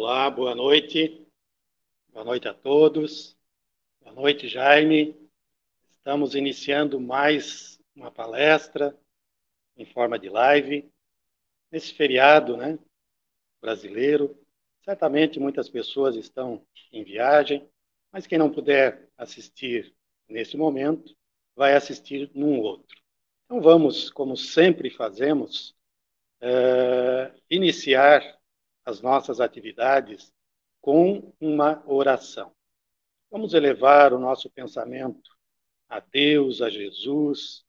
[0.00, 1.26] Olá, boa noite.
[2.12, 3.36] Boa noite a todos.
[4.00, 5.28] Boa noite, Jaime.
[5.90, 8.96] Estamos iniciando mais uma palestra
[9.76, 10.88] em forma de live
[11.68, 12.78] nesse feriado, né,
[13.60, 14.38] brasileiro.
[14.84, 17.68] Certamente muitas pessoas estão em viagem,
[18.12, 19.92] mas quem não puder assistir
[20.28, 21.12] nesse momento,
[21.56, 23.02] vai assistir num outro.
[23.46, 25.74] Então vamos, como sempre fazemos,
[26.40, 28.37] uh, iniciar
[28.88, 30.32] as nossas atividades
[30.80, 32.54] com uma oração.
[33.30, 35.30] Vamos elevar o nosso pensamento
[35.90, 37.66] a Deus, a Jesus,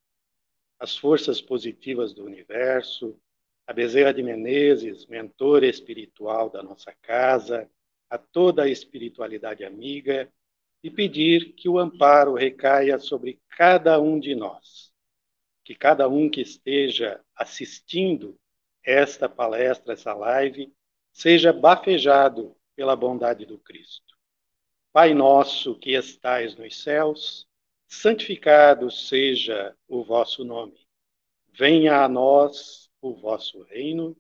[0.80, 3.20] as forças positivas do universo,
[3.68, 7.70] a Bezerra de Menezes, mentor espiritual da nossa casa,
[8.10, 10.32] a toda a espiritualidade amiga
[10.82, 14.94] e pedir que o amparo recaia sobre cada um de nós.
[15.66, 18.40] Que cada um que esteja assistindo
[18.82, 20.74] esta palestra, essa live,
[21.12, 24.18] seja bafejado pela bondade do Cristo.
[24.92, 27.48] Pai nosso que estais nos céus,
[27.88, 30.80] santificado seja o vosso nome.
[31.52, 34.16] Venha a nós o vosso reino,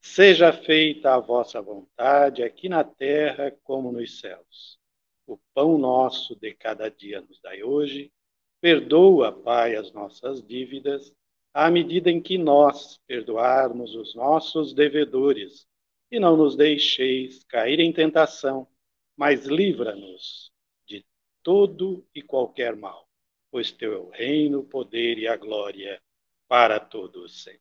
[0.00, 4.78] seja feita a vossa vontade, aqui na terra como nos céus.
[5.26, 8.12] O pão nosso de cada dia nos dai hoje.
[8.60, 11.14] Perdoa, Pai, as nossas dívidas,
[11.52, 15.66] à medida em que nós perdoarmos os nossos devedores
[16.10, 18.68] e não nos deixeis cair em tentação,
[19.16, 20.52] mas livra-nos
[20.86, 21.04] de
[21.42, 23.08] todo e qualquer mal,
[23.50, 26.00] pois teu é o reino, o poder e a glória
[26.48, 27.60] para todos sempre.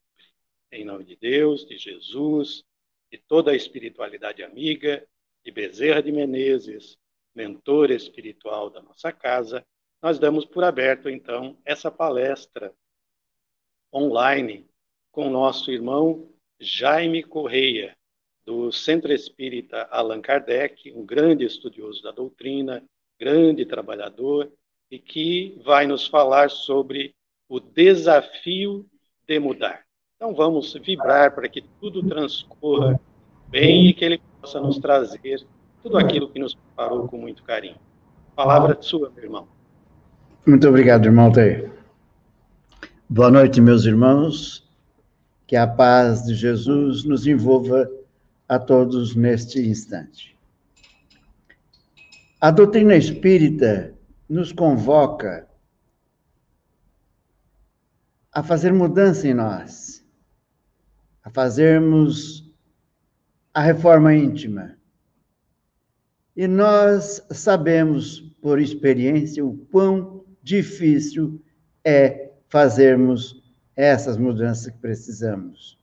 [0.71, 2.63] Em nome de Deus, de Jesus,
[3.11, 5.07] de toda a espiritualidade amiga,
[5.43, 6.97] de Bezerra de Menezes,
[7.35, 9.65] mentor espiritual da nossa casa,
[10.01, 12.73] nós damos por aberto, então, essa palestra
[13.93, 14.67] online
[15.11, 17.95] com nosso irmão Jaime Correia,
[18.45, 22.83] do Centro Espírita Allan Kardec, um grande estudioso da doutrina,
[23.19, 24.51] grande trabalhador,
[24.91, 27.15] e que vai nos falar sobre
[27.49, 28.85] o desafio
[29.27, 29.83] de mudar.
[30.15, 32.99] Então vamos vibrar para que tudo transcorra
[33.47, 35.45] bem e que ele possa nos trazer
[35.81, 37.77] tudo aquilo que nos preparou com muito carinho.
[38.35, 39.47] Palavra sua, meu irmão.
[40.45, 41.71] Muito obrigado, irmão Teio.
[43.09, 44.67] Boa noite, meus irmãos.
[45.45, 47.89] Que a paz de Jesus nos envolva
[48.47, 50.37] a todos neste instante.
[52.39, 53.93] A doutrina espírita
[54.27, 55.47] nos convoca
[58.31, 60.03] a fazer mudança em nós,
[61.23, 62.51] a fazermos
[63.53, 64.75] a reforma íntima.
[66.35, 71.39] E nós sabemos por experiência o quão difícil
[71.85, 73.41] é fazermos
[73.75, 75.77] essas mudanças que precisamos.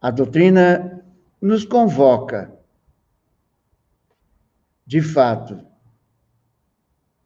[0.00, 1.04] A doutrina
[1.40, 2.58] nos convoca,
[4.86, 5.64] de fato,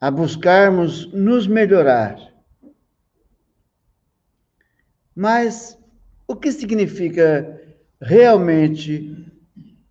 [0.00, 2.34] a buscarmos nos melhorar.
[5.14, 5.78] Mas
[6.26, 7.60] o que significa
[8.00, 9.32] realmente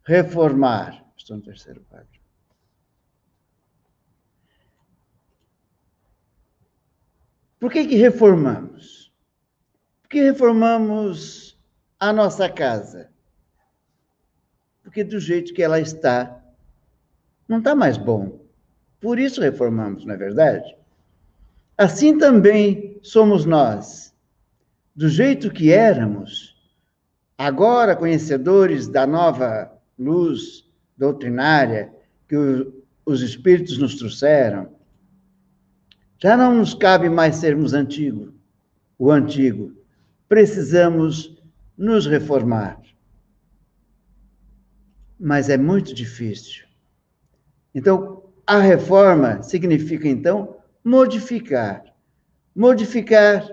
[0.04, 1.06] reformar?
[1.18, 2.08] Estou no terceiro quadro.
[7.60, 9.10] Por que, que reformamos?
[10.02, 11.53] Porque reformamos
[12.10, 13.10] a nossa casa.
[14.84, 16.44] Porque do jeito que ela está,
[17.48, 18.42] não está mais bom.
[19.00, 20.76] Por isso reformamos, não é verdade?
[21.78, 24.14] Assim também somos nós.
[24.94, 26.56] Do jeito que éramos,
[27.38, 31.94] agora conhecedores da nova luz doutrinária
[32.28, 32.36] que
[33.06, 34.70] os Espíritos nos trouxeram,
[36.20, 38.34] já não nos cabe mais sermos antigo,
[39.00, 39.74] o antigo.
[40.28, 41.33] Precisamos
[41.78, 42.82] nos reformar.
[45.20, 46.66] Mas é muito difícil.
[47.74, 51.84] Então, a reforma significa, então, modificar.
[52.56, 53.48] Modificar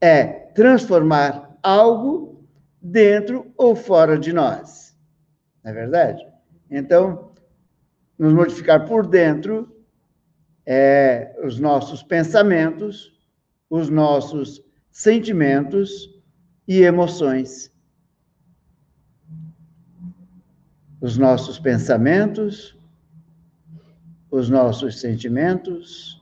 [0.00, 2.46] é transformar algo
[2.80, 4.96] dentro ou fora de nós.
[5.64, 6.22] Não é verdade?
[6.70, 7.32] Então,
[8.18, 9.74] nos modificar por dentro
[10.66, 13.18] é os nossos pensamentos,
[13.68, 16.13] os nossos sentimentos
[16.66, 17.72] e emoções.
[21.00, 22.76] Os nossos pensamentos,
[24.30, 26.20] os nossos sentimentos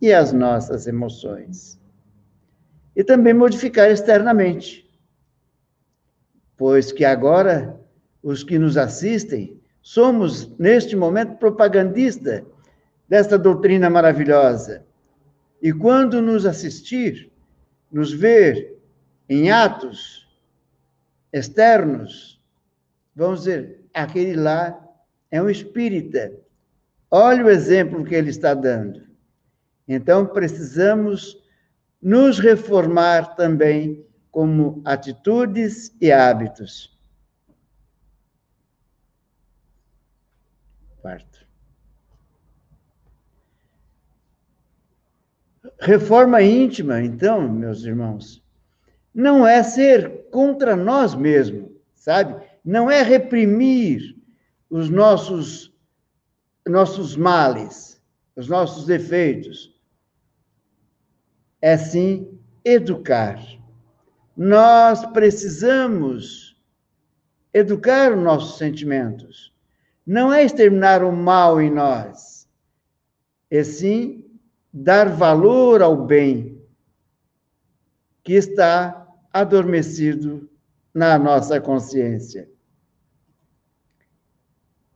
[0.00, 1.80] e as nossas emoções.
[2.94, 4.88] E também modificar externamente,
[6.56, 7.80] pois que agora
[8.22, 12.44] os que nos assistem somos, neste momento, propagandista
[13.08, 14.84] desta doutrina maravilhosa.
[15.62, 17.32] E quando nos assistir,
[17.90, 18.77] nos ver
[19.28, 20.26] em atos
[21.32, 22.40] externos,
[23.14, 24.78] vamos dizer, aquele lá
[25.30, 26.32] é um espírita.
[27.10, 29.06] Olha o exemplo que ele está dando.
[29.86, 31.42] Então, precisamos
[32.00, 36.96] nos reformar também como atitudes e hábitos.
[41.00, 41.46] Quarto.
[45.80, 48.42] Reforma íntima, então, meus irmãos,
[49.18, 52.40] não é ser contra nós mesmos, sabe?
[52.64, 54.16] Não é reprimir
[54.70, 55.74] os nossos
[56.64, 58.00] nossos males,
[58.36, 59.76] os nossos defeitos.
[61.60, 63.40] É sim educar.
[64.36, 66.56] Nós precisamos
[67.52, 69.52] educar os nossos sentimentos.
[70.06, 72.48] Não é exterminar o mal em nós,
[73.50, 74.24] é sim
[74.72, 76.62] dar valor ao bem
[78.22, 79.07] que está
[79.40, 80.48] adormecido
[80.92, 82.50] na nossa consciência.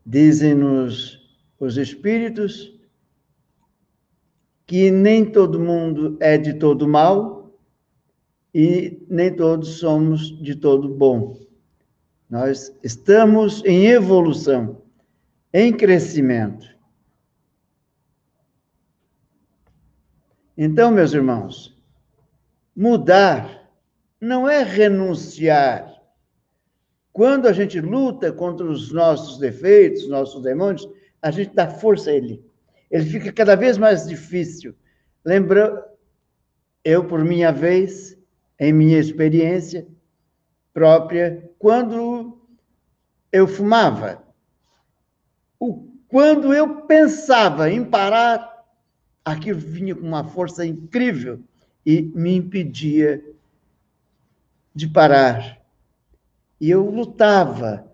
[0.04, 1.20] Dizem-nos
[1.58, 2.76] os Espíritos
[4.66, 7.54] que nem todo mundo é de todo mal
[8.54, 11.38] e nem todos somos de todo bom.
[12.28, 14.82] Nós estamos em evolução,
[15.52, 16.66] em crescimento.
[20.56, 21.76] Então, meus irmãos,
[22.74, 23.61] mudar
[24.22, 26.00] não é renunciar.
[27.12, 30.88] Quando a gente luta contra os nossos defeitos, nossos demônios,
[31.20, 32.40] a gente dá força a ele.
[32.88, 34.76] Ele fica cada vez mais difícil.
[35.24, 35.84] Lembra,
[36.84, 38.16] eu, por minha vez,
[38.60, 39.88] em minha experiência
[40.72, 42.40] própria, quando
[43.32, 44.22] eu fumava,
[45.58, 48.64] o, quando eu pensava em parar,
[49.24, 51.40] aquilo vinha com uma força incrível
[51.84, 53.20] e me impedia
[54.74, 55.60] de parar.
[56.60, 57.86] E eu lutava,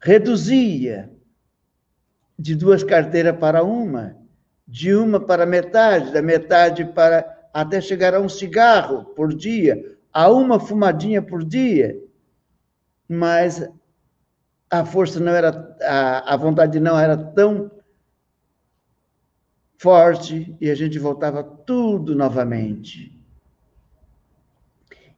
[0.00, 1.10] reduzia,
[2.38, 4.16] de duas carteiras para uma,
[4.66, 10.30] de uma para metade, da metade para até chegar a um cigarro por dia, a
[10.30, 11.98] uma fumadinha por dia.
[13.08, 13.66] Mas
[14.70, 17.70] a força não era, a, a vontade não era tão
[19.78, 23.15] forte e a gente voltava tudo novamente.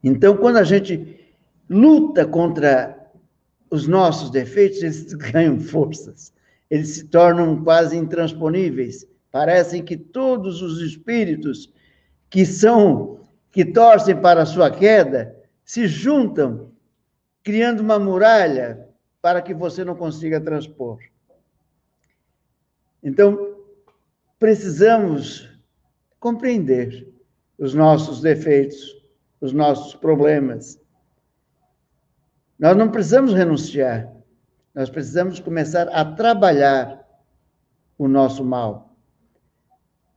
[0.03, 1.19] Então, quando a gente
[1.69, 2.97] luta contra
[3.71, 6.33] os nossos defeitos, eles ganham forças
[6.71, 9.07] eles se tornam quase intransponíveis.
[9.31, 11.73] Parecem que todos os espíritos
[12.31, 13.19] que são
[13.51, 15.35] que torcem para a sua queda
[15.65, 16.71] se juntam,
[17.43, 18.87] criando uma muralha
[19.23, 20.99] para que você não consiga transpor.
[23.03, 23.57] Então,
[24.39, 25.49] precisamos
[26.21, 27.09] compreender
[27.59, 28.98] os nossos defeitos,
[29.41, 30.81] os nossos problemas.
[32.59, 34.13] Nós não precisamos renunciar.
[34.75, 37.07] Nós precisamos começar a trabalhar
[37.97, 38.97] o nosso mal,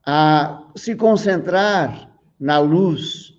[0.05, 3.33] a se concentrar na luz.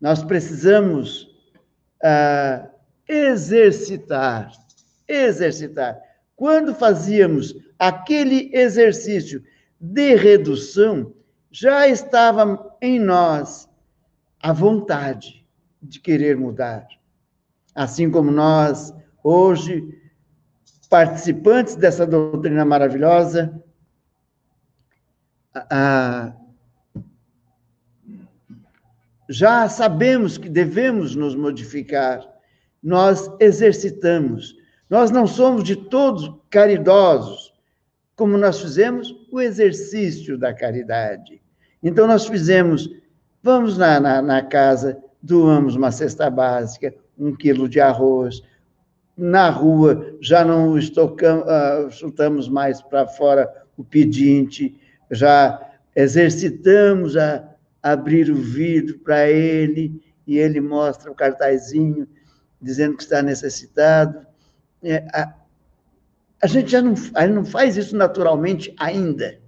[0.00, 1.22] Nós precisamos
[2.02, 2.68] uh,
[3.08, 4.50] exercitar,
[5.06, 6.00] exercitar.
[6.36, 9.42] Quando fazíamos aquele exercício
[9.80, 11.14] de redução,
[11.50, 13.68] já estava em nós
[14.44, 15.42] a vontade
[15.82, 16.86] de querer mudar.
[17.74, 18.92] Assim como nós
[19.22, 19.82] hoje,
[20.90, 23.58] participantes dessa doutrina maravilhosa,
[25.54, 26.34] ah,
[29.30, 32.22] já sabemos que devemos nos modificar,
[32.82, 34.54] nós exercitamos.
[34.90, 37.50] Nós não somos de todos caridosos,
[38.14, 41.40] como nós fizemos o exercício da caridade.
[41.82, 42.90] Então, nós fizemos,
[43.44, 48.42] vamos na, na, na casa, doamos uma cesta básica, um quilo de arroz,
[49.14, 51.44] na rua já não estocamos,
[51.94, 53.46] chutamos mais para fora
[53.76, 54.74] o pedinte,
[55.10, 55.60] já
[55.94, 57.46] exercitamos a
[57.82, 62.08] abrir o vidro para ele e ele mostra o cartazinho
[62.62, 64.26] dizendo que está necessitado.
[64.82, 65.34] É, a,
[66.42, 69.38] a, gente já não, a não faz isso naturalmente ainda.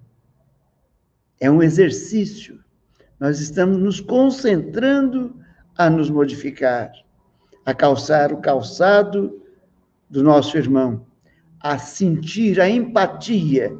[1.41, 2.63] É um exercício.
[3.19, 5.35] Nós estamos nos concentrando
[5.77, 6.93] a nos modificar,
[7.65, 9.43] a calçar o calçado
[10.09, 11.07] do nosso irmão,
[11.61, 13.77] a sentir a empatia,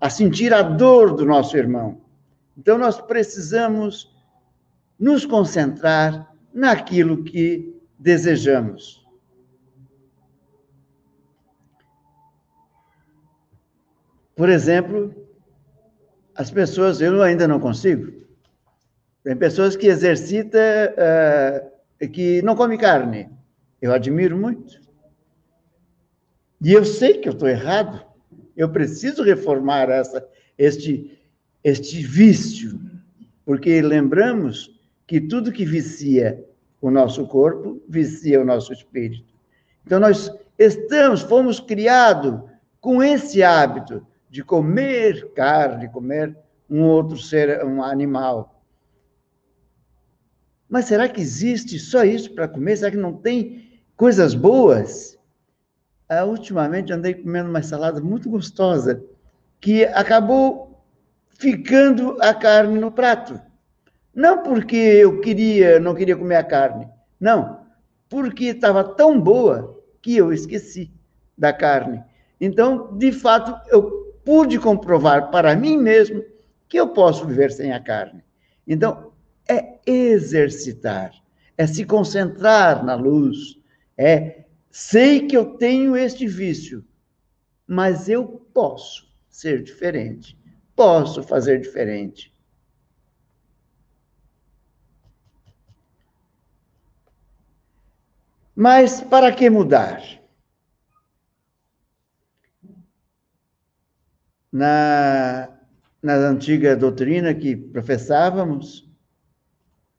[0.00, 2.00] a sentir a dor do nosso irmão.
[2.56, 4.14] Então, nós precisamos
[4.98, 9.04] nos concentrar naquilo que desejamos.
[14.34, 15.14] Por exemplo,
[16.34, 18.27] as pessoas, eu ainda não consigo,
[19.28, 20.58] Tem pessoas que exercitam,
[20.96, 23.28] uh, que não come carne.
[23.78, 24.80] Eu admiro muito.
[26.62, 28.02] E eu sei que eu estou errado.
[28.56, 31.20] Eu preciso reformar essa, este,
[31.62, 32.80] este vício.
[33.44, 36.42] Porque lembramos que tudo que vicia
[36.80, 39.34] o nosso corpo, vicia o nosso espírito.
[39.84, 42.40] Então, nós estamos, fomos criados
[42.80, 46.34] com esse hábito de comer carne, comer
[46.70, 48.57] um outro ser, um animal.
[50.68, 52.76] Mas será que existe só isso para comer?
[52.76, 55.18] Será que não tem coisas boas?
[56.08, 59.02] Ah, ultimamente andei comendo uma salada muito gostosa
[59.60, 60.84] que acabou
[61.30, 63.40] ficando a carne no prato.
[64.14, 66.88] Não porque eu queria, não queria comer a carne.
[67.20, 67.60] Não,
[68.08, 70.90] porque estava tão boa que eu esqueci
[71.36, 72.02] da carne.
[72.40, 76.24] Então, de fato, eu pude comprovar para mim mesmo
[76.68, 78.22] que eu posso viver sem a carne.
[78.66, 79.07] Então,
[79.48, 81.12] é exercitar,
[81.56, 83.58] é se concentrar na luz,
[83.96, 86.84] é sei que eu tenho este vício,
[87.66, 90.38] mas eu posso ser diferente,
[90.76, 92.32] posso fazer diferente.
[98.54, 100.02] Mas para que mudar?
[104.50, 105.48] Na,
[106.02, 108.87] na antiga doutrina que professávamos,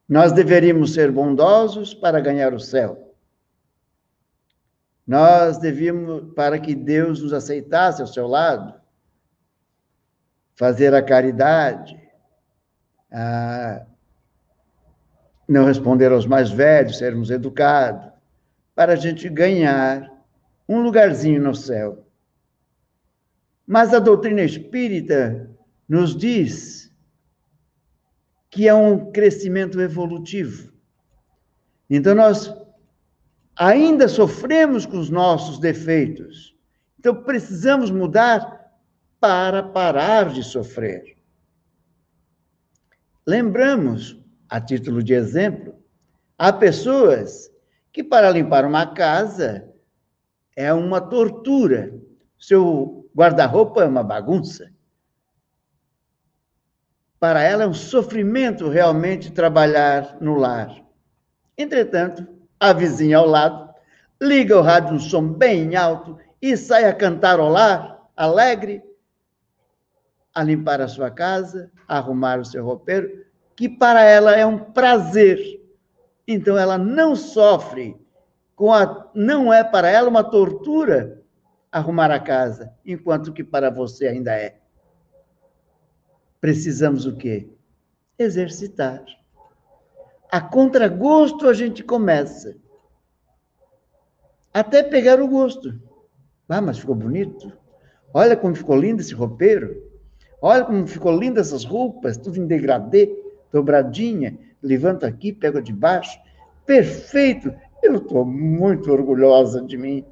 [0.09, 3.13] nós deveríamos ser bondosos para ganhar o céu.
[5.05, 8.73] Nós devíamos, para que Deus nos aceitasse ao seu lado,
[10.55, 11.95] fazer a caridade,
[13.11, 13.85] a
[15.47, 18.11] não responder aos mais velhos, sermos educados,
[18.75, 20.11] para a gente ganhar
[20.67, 22.05] um lugarzinho no céu.
[23.65, 25.49] Mas a doutrina espírita
[25.87, 26.88] nos diz
[28.49, 30.71] que é um crescimento evolutivo.
[31.89, 32.53] Então, nós
[33.55, 36.55] ainda sofremos com os nossos defeitos.
[36.97, 38.59] Então, precisamos mudar
[39.19, 41.17] para parar de sofrer.
[43.27, 45.75] Lembramos, a título de exemplo,
[46.37, 47.51] há pessoas
[47.91, 49.69] que para limpar uma casa
[50.55, 51.93] é uma tortura.
[52.37, 54.71] Seu guarda-roupa é uma bagunça.
[57.19, 60.83] Para ela é um sofrimento realmente trabalhar no lar.
[61.57, 62.25] Entretanto,
[62.59, 63.69] a vizinha ao lado
[64.21, 68.81] liga o rádio no som bem alto e sai a cantarolar, alegre,
[70.33, 74.57] a limpar a sua casa, a arrumar o seu roupeiro, que para ela é um
[74.57, 75.59] prazer
[76.31, 77.99] então ela não sofre
[78.55, 81.23] com a não é para ela uma tortura
[81.71, 84.58] arrumar a casa, enquanto que para você ainda é.
[86.41, 87.49] Precisamos o quê?
[88.17, 89.03] Exercitar.
[90.31, 92.55] A contragosto a gente começa.
[94.53, 95.79] Até pegar o gosto.
[96.47, 97.51] Ah, mas ficou bonito.
[98.13, 99.83] Olha como ficou lindo esse roupeiro.
[100.41, 103.13] Olha como ficou linda essas roupas, tudo em degradê,
[103.51, 106.19] dobradinha levanto aqui, pego de baixo.
[106.65, 107.53] Perfeito!
[107.81, 110.05] Eu estou muito orgulhosa de mim,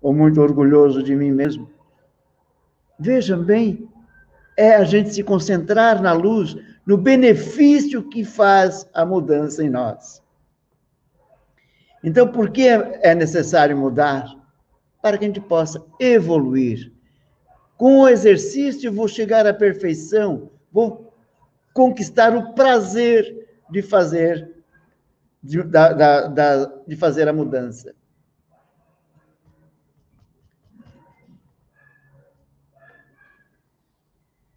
[0.00, 1.68] ou muito orgulhoso de mim mesmo.
[2.98, 3.88] Vejam bem,
[4.56, 6.56] é a gente se concentrar na luz,
[6.86, 10.22] no benefício que faz a mudança em nós.
[12.04, 14.26] Então, por que é necessário mudar?
[15.00, 16.92] Para que a gente possa evoluir.
[17.76, 21.12] Com o exercício, vou chegar à perfeição, vou
[21.72, 24.52] conquistar o prazer de fazer
[25.42, 27.94] de, da, da, da, de fazer a mudança.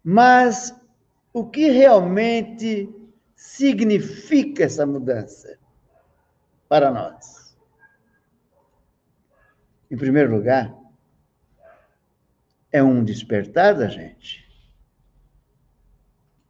[0.08, 0.72] Mas
[1.32, 2.88] o que realmente
[3.34, 5.58] significa essa mudança
[6.68, 7.58] para nós?
[9.90, 10.72] Em primeiro lugar,
[12.70, 14.48] é um despertar da gente.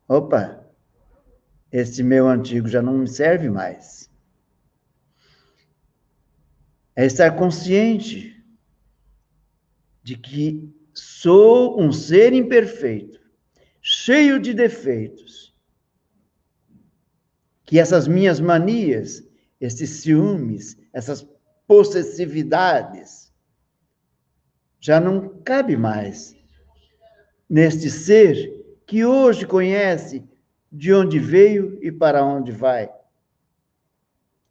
[0.06, 0.62] Opa,
[1.72, 4.10] este meu antigo já não me serve mais.
[6.94, 8.38] É estar consciente
[10.02, 13.15] de que sou um ser imperfeito,
[14.06, 15.52] cheio de defeitos,
[17.64, 19.28] que essas minhas manias,
[19.60, 21.26] esses ciúmes, essas
[21.66, 23.34] possessividades,
[24.78, 26.36] já não cabe mais
[27.50, 30.22] neste ser que hoje conhece
[30.70, 32.88] de onde veio e para onde vai,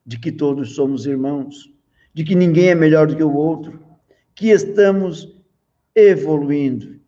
[0.06, 1.74] de que todos somos irmãos,
[2.14, 3.82] de que ninguém é melhor do que o outro,
[4.36, 5.34] que estamos
[5.96, 7.00] evoluindo.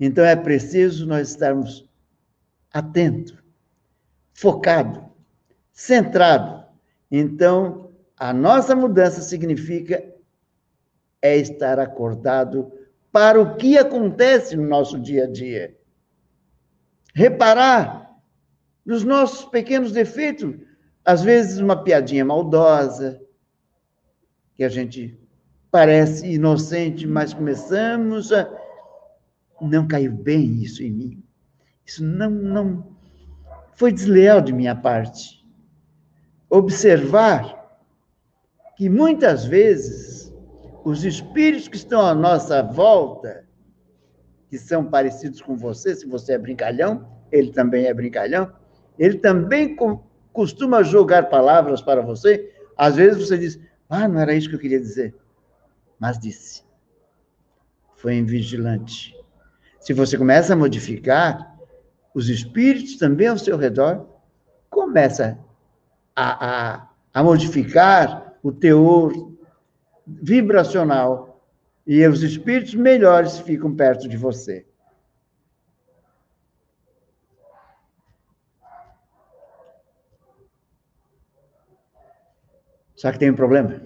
[0.00, 1.89] Então é preciso nós estarmos
[2.72, 3.36] atentos,
[4.32, 5.10] focado
[5.80, 6.62] centrado.
[7.10, 10.04] Então, a nossa mudança significa
[11.22, 12.70] é estar acordado
[13.10, 15.74] para o que acontece no nosso dia a dia.
[17.14, 18.14] Reparar
[18.84, 20.54] nos nossos pequenos defeitos,
[21.02, 23.18] às vezes uma piadinha maldosa,
[24.54, 25.18] que a gente
[25.70, 28.46] parece inocente, mas começamos a.
[29.62, 31.24] Não caiu bem isso em mim.
[31.90, 32.86] Isso não, não
[33.74, 35.44] foi desleal de minha parte.
[36.48, 37.82] Observar
[38.76, 40.32] que muitas vezes
[40.84, 43.44] os espíritos que estão à nossa volta,
[44.48, 48.52] que são parecidos com você, se você é brincalhão, ele também é brincalhão,
[48.96, 49.76] ele também
[50.32, 52.54] costuma jogar palavras para você.
[52.76, 55.12] Às vezes você diz, ah, não era isso que eu queria dizer.
[55.98, 56.62] Mas disse.
[57.96, 59.12] Foi invigilante.
[59.80, 61.49] Se você começa a modificar,
[62.14, 64.06] os espíritos também ao seu redor
[64.68, 65.38] começam
[66.14, 69.12] a, a, a modificar o teor
[70.06, 71.42] vibracional
[71.86, 74.66] e os espíritos melhores ficam perto de você.
[82.96, 83.80] Só que tem um problema.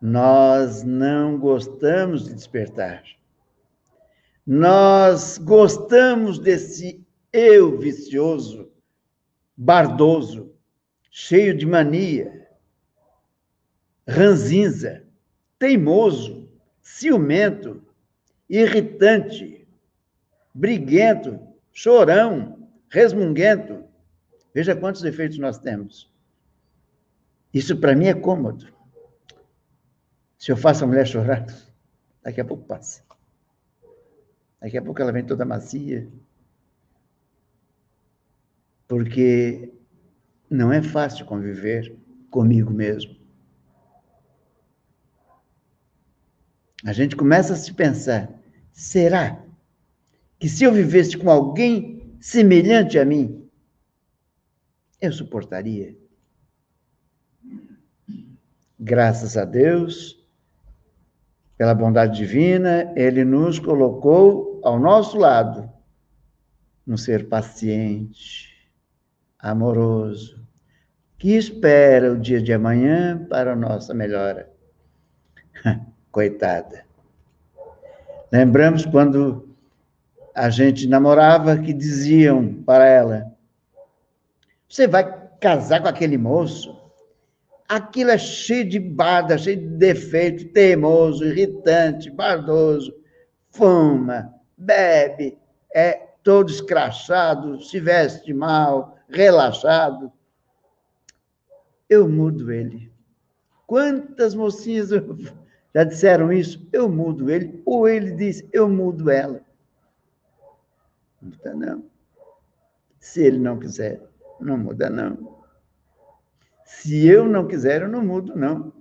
[0.00, 3.02] Nós não gostamos de despertar.
[4.46, 8.70] Nós gostamos desse eu vicioso,
[9.56, 10.54] bardoso,
[11.10, 12.48] cheio de mania,
[14.06, 15.02] ranzinza,
[15.58, 16.48] teimoso,
[16.80, 17.82] ciumento,
[18.48, 19.66] irritante,
[20.54, 21.40] briguento,
[21.72, 23.84] chorão, resmunguento.
[24.54, 26.08] Veja quantos defeitos nós temos.
[27.52, 28.72] Isso para mim é cômodo.
[30.38, 31.44] Se eu faço a mulher chorar,
[32.22, 33.02] daqui a pouco passa.
[34.60, 36.08] Daqui a pouco ela vem toda macia.
[38.88, 39.72] Porque
[40.48, 41.96] não é fácil conviver
[42.30, 43.16] comigo mesmo.
[46.84, 48.32] A gente começa a se pensar:
[48.72, 49.44] será
[50.38, 53.48] que se eu vivesse com alguém semelhante a mim,
[55.00, 55.96] eu suportaria?
[58.78, 60.25] Graças a Deus,
[61.56, 65.68] pela bondade divina, Ele nos colocou ao nosso lado,
[66.86, 68.70] um ser paciente,
[69.38, 70.44] amoroso,
[71.18, 74.50] que espera o dia de amanhã para a nossa melhora.
[76.12, 76.84] Coitada.
[78.30, 79.48] Lembramos quando
[80.34, 83.32] a gente namorava que diziam para ela:
[84.68, 85.04] Você vai
[85.40, 86.76] casar com aquele moço?
[87.68, 92.94] Aquilo é cheio de barda, cheio de defeito, teimoso, irritante, bardoso,
[93.50, 95.38] fuma, bebe,
[95.74, 100.12] é todo escrachado, se veste mal, relaxado.
[101.88, 102.92] Eu mudo ele.
[103.66, 104.90] Quantas mocinhas
[105.74, 106.66] já disseram isso?
[106.72, 107.62] Eu mudo ele.
[107.64, 109.40] Ou ele diz, eu mudo ela.
[111.20, 111.84] Não muda, não.
[112.98, 114.00] Se ele não quiser,
[114.40, 115.35] não muda, não.
[116.66, 118.72] Se eu não quiser, eu não mudo, não.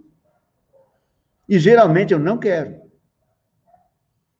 [1.47, 2.81] E geralmente eu não quero.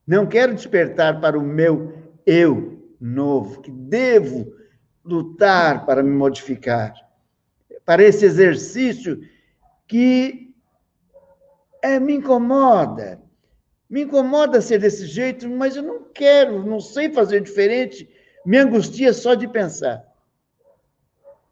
[0.05, 1.93] Não quero despertar para o meu
[2.25, 4.51] eu novo, que devo
[5.03, 6.95] lutar para me modificar.
[7.86, 9.21] Para esse exercício
[9.88, 10.51] que
[11.84, 13.21] é, me incomoda.
[13.88, 18.10] Me incomoda ser desse jeito, mas eu não quero, não sei fazer diferente.
[18.43, 20.03] Me angustia só de pensar.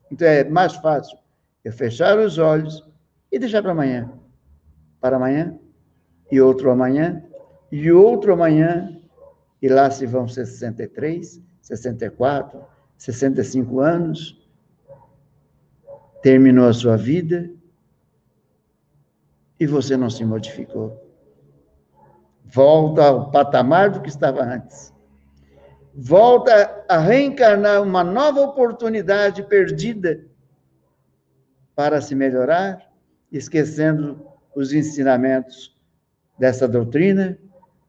[0.10, 1.22] Então é mais fácil
[1.63, 2.84] eu fechar os olhos
[3.32, 4.12] e deixar para amanhã.
[4.99, 5.58] Para amanhã,
[6.32, 7.23] e outro amanhã,
[7.71, 8.99] e outro amanhã,
[9.62, 12.63] e lá se vão 63, 64,
[12.97, 14.41] 65 anos,
[16.21, 17.49] terminou a sua vida
[19.60, 21.02] e você não se modificou.
[22.43, 24.93] Volta ao patamar do que estava antes.
[25.95, 30.26] Volta a reencarnar uma nova oportunidade perdida
[31.75, 32.91] para se melhorar,
[33.31, 35.75] esquecendo os ensinamentos
[36.38, 37.38] dessa doutrina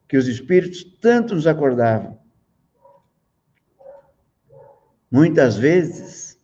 [0.07, 2.19] que os espíritos tanto nos acordavam.
[5.09, 6.39] Muitas vezes,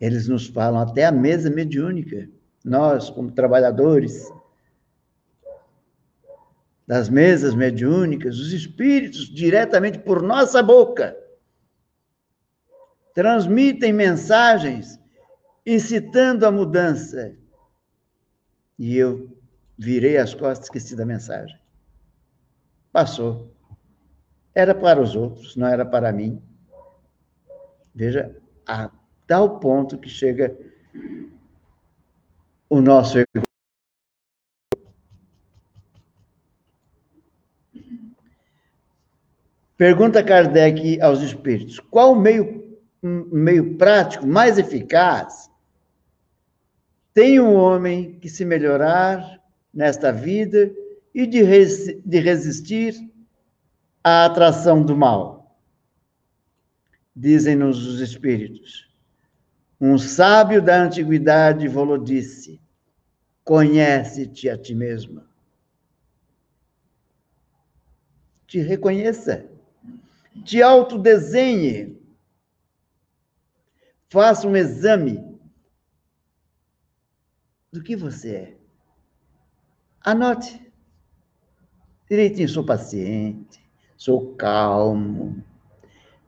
[0.00, 2.28] eles nos falam até a mesa mediúnica,
[2.64, 4.30] nós, como trabalhadores
[6.86, 11.16] das mesas mediúnicas, os espíritos, diretamente por nossa boca,
[13.14, 14.99] transmitem mensagens
[15.64, 17.36] incitando a mudança.
[18.78, 19.36] E eu
[19.78, 21.58] virei as costas, esqueci da mensagem.
[22.92, 23.54] Passou.
[24.54, 26.42] Era para os outros, não era para mim.
[27.94, 28.90] Veja a
[29.26, 30.56] tal ponto que chega
[32.68, 33.18] o nosso
[39.76, 45.49] Pergunta Kardec aos espíritos: qual o meio, meio prático mais eficaz
[47.12, 49.40] tem um homem que se melhorar
[49.72, 50.72] nesta vida
[51.14, 52.94] e de, res, de resistir
[54.02, 55.58] à atração do mal?
[57.14, 58.88] Dizem-nos os espíritos.
[59.80, 62.60] Um sábio da antiguidade volou disse:
[63.44, 65.22] Conhece-te a ti mesmo.
[68.46, 69.50] Te reconheça
[70.44, 71.98] te autodesenhe.
[74.08, 75.29] Faça um exame
[77.72, 78.56] do que você é.
[80.04, 80.60] Anote.
[82.08, 83.64] Direitinho, sou paciente,
[83.96, 85.44] sou calmo,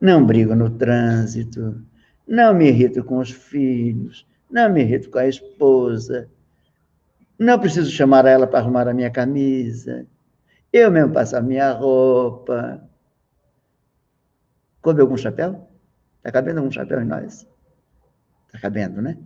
[0.00, 1.84] não brigo no trânsito,
[2.26, 6.30] não me irrito com os filhos, não me irrito com a esposa,
[7.36, 10.06] não preciso chamar ela para arrumar a minha camisa,
[10.72, 12.88] eu mesmo passo a minha roupa,
[14.82, 15.68] Coube algum chapéu?
[16.16, 17.46] Está cabendo algum chapéu em nós?
[18.46, 19.16] Está cabendo, né?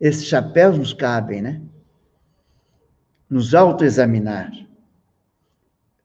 [0.00, 1.62] Esses chapéus nos cabem, né?
[3.28, 4.52] Nos autoexaminar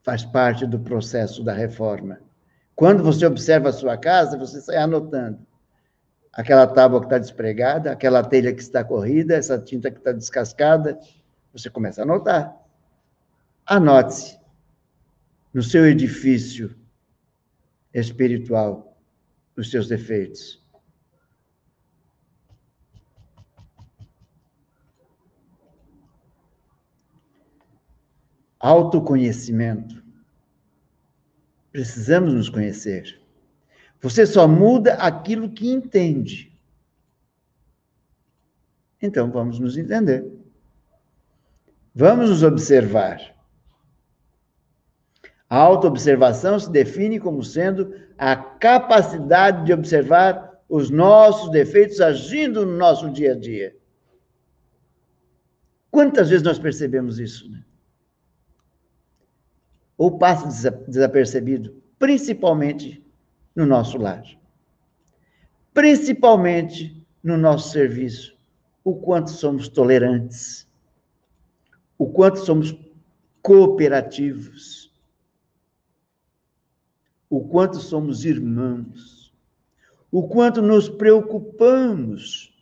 [0.03, 2.19] faz parte do processo da reforma.
[2.75, 5.39] Quando você observa a sua casa, você sai anotando
[6.33, 10.99] aquela tábua que está despregada, aquela telha que está corrida, essa tinta que está descascada,
[11.53, 12.57] você começa a anotar.
[13.65, 14.39] Anote-se
[15.53, 16.75] no seu edifício
[17.93, 18.97] espiritual
[19.55, 20.62] os seus defeitos.
[28.63, 30.01] Autoconhecimento.
[31.69, 33.19] Precisamos nos conhecer.
[33.99, 36.57] Você só muda aquilo que entende.
[39.01, 40.25] Então vamos nos entender.
[41.93, 43.35] Vamos nos observar.
[45.49, 52.77] A autoobservação se define como sendo a capacidade de observar os nossos defeitos agindo no
[52.77, 53.75] nosso dia a dia.
[55.91, 57.51] Quantas vezes nós percebemos isso?
[57.51, 57.61] Né?
[59.97, 63.05] Ou passa desapercebido, principalmente
[63.55, 64.23] no nosso lar.
[65.73, 68.35] Principalmente no nosso serviço.
[68.83, 70.67] O quanto somos tolerantes.
[71.97, 72.75] O quanto somos
[73.41, 74.93] cooperativos
[77.33, 79.33] o quanto somos irmãos,
[80.11, 82.53] o quanto nos preocupamos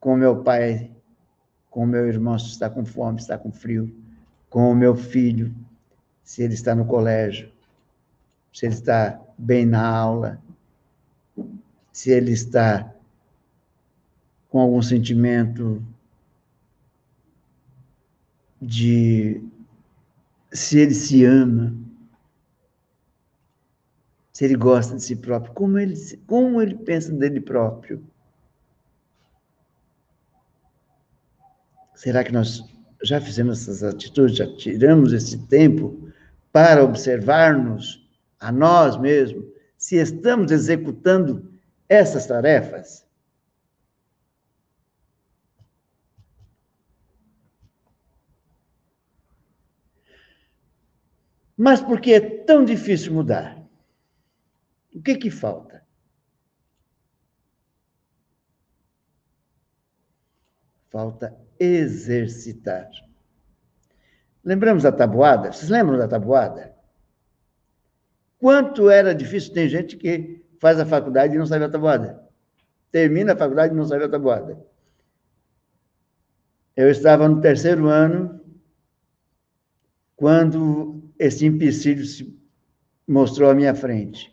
[0.00, 0.90] com meu pai,
[1.68, 3.94] com meu irmão se está com fome, está com frio,
[4.48, 5.54] com o meu filho,
[6.22, 7.50] se ele está no colégio,
[8.52, 10.42] se ele está bem na aula,
[11.92, 12.92] se ele está
[14.48, 15.82] com algum sentimento
[18.60, 19.42] de
[20.52, 21.86] se ele se ama
[24.36, 25.94] se ele gosta de si próprio, como ele,
[26.26, 28.06] como ele pensa dele próprio.
[31.94, 32.62] Será que nós
[33.06, 36.12] já fizemos essas atitudes, já tiramos esse tempo
[36.52, 38.06] para observar-nos
[38.40, 41.52] a nós mesmos, se estamos executando
[41.88, 43.06] essas tarefas?
[51.56, 53.56] Mas por que é tão difícil mudar?
[54.94, 55.86] O que que falta?
[60.90, 62.88] Falta exercitar.
[64.44, 65.52] Lembramos da tabuada?
[65.52, 66.74] Vocês lembram da tabuada?
[68.38, 72.22] Quanto era difícil, tem gente que faz a faculdade e não sabe a tabuada.
[72.92, 74.58] Termina a faculdade e não sabe a tabuada.
[76.76, 78.40] Eu estava no terceiro ano
[80.14, 82.38] quando esse empecilho se
[83.06, 84.32] mostrou à minha frente.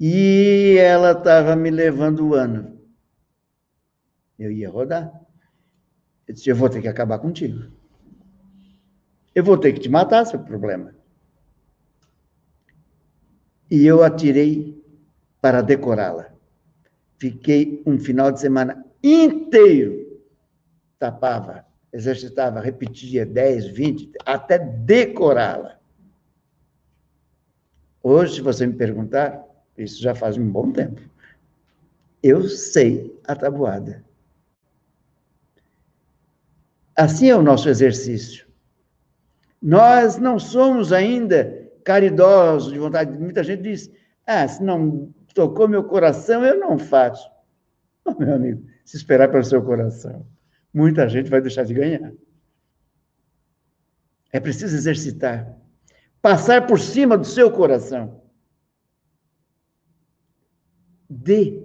[0.00, 2.77] E ela estava me levando o ano.
[4.38, 5.12] Eu ia rodar.
[6.26, 7.70] Eu disse: Eu vou ter que acabar contigo.
[9.34, 10.94] Eu vou ter que te matar, seu problema.
[13.70, 14.82] E eu atirei
[15.40, 16.32] para decorá-la.
[17.18, 20.20] Fiquei um final de semana inteiro.
[20.98, 25.78] Tapava, exercitava, repetia 10, 20, até decorá-la.
[28.02, 29.44] Hoje, se você me perguntar,
[29.76, 31.00] isso já faz um bom tempo.
[32.22, 34.07] Eu sei a tabuada.
[36.98, 38.44] Assim é o nosso exercício.
[39.62, 43.16] Nós não somos ainda caridosos de vontade.
[43.16, 43.88] Muita gente diz:
[44.26, 47.30] Ah, se não tocou meu coração, eu não faço.
[48.04, 50.26] Oh, meu amigo, se esperar pelo seu coração,
[50.74, 52.12] muita gente vai deixar de ganhar.
[54.32, 55.56] É preciso exercitar.
[56.20, 58.20] Passar por cima do seu coração.
[61.08, 61.64] Dê,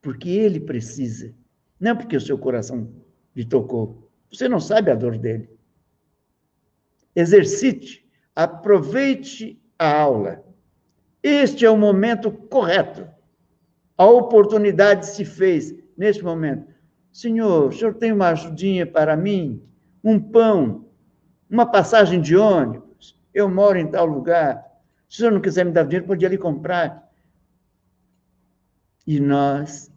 [0.00, 1.32] porque ele precisa.
[1.78, 2.92] Não porque o seu coração
[3.36, 4.01] lhe tocou.
[4.32, 5.50] Você não sabe a dor dele.
[7.14, 10.42] Exercite, aproveite a aula.
[11.22, 13.06] Este é o momento correto.
[13.96, 16.72] A oportunidade se fez neste momento.
[17.12, 19.62] Senhor, o senhor tem uma ajudinha para mim?
[20.02, 20.86] Um pão?
[21.48, 23.20] Uma passagem de ônibus?
[23.34, 24.64] Eu moro em tal lugar.
[25.08, 27.12] Se o senhor não quiser me dar dinheiro, podia lhe comprar.
[29.06, 29.92] E nós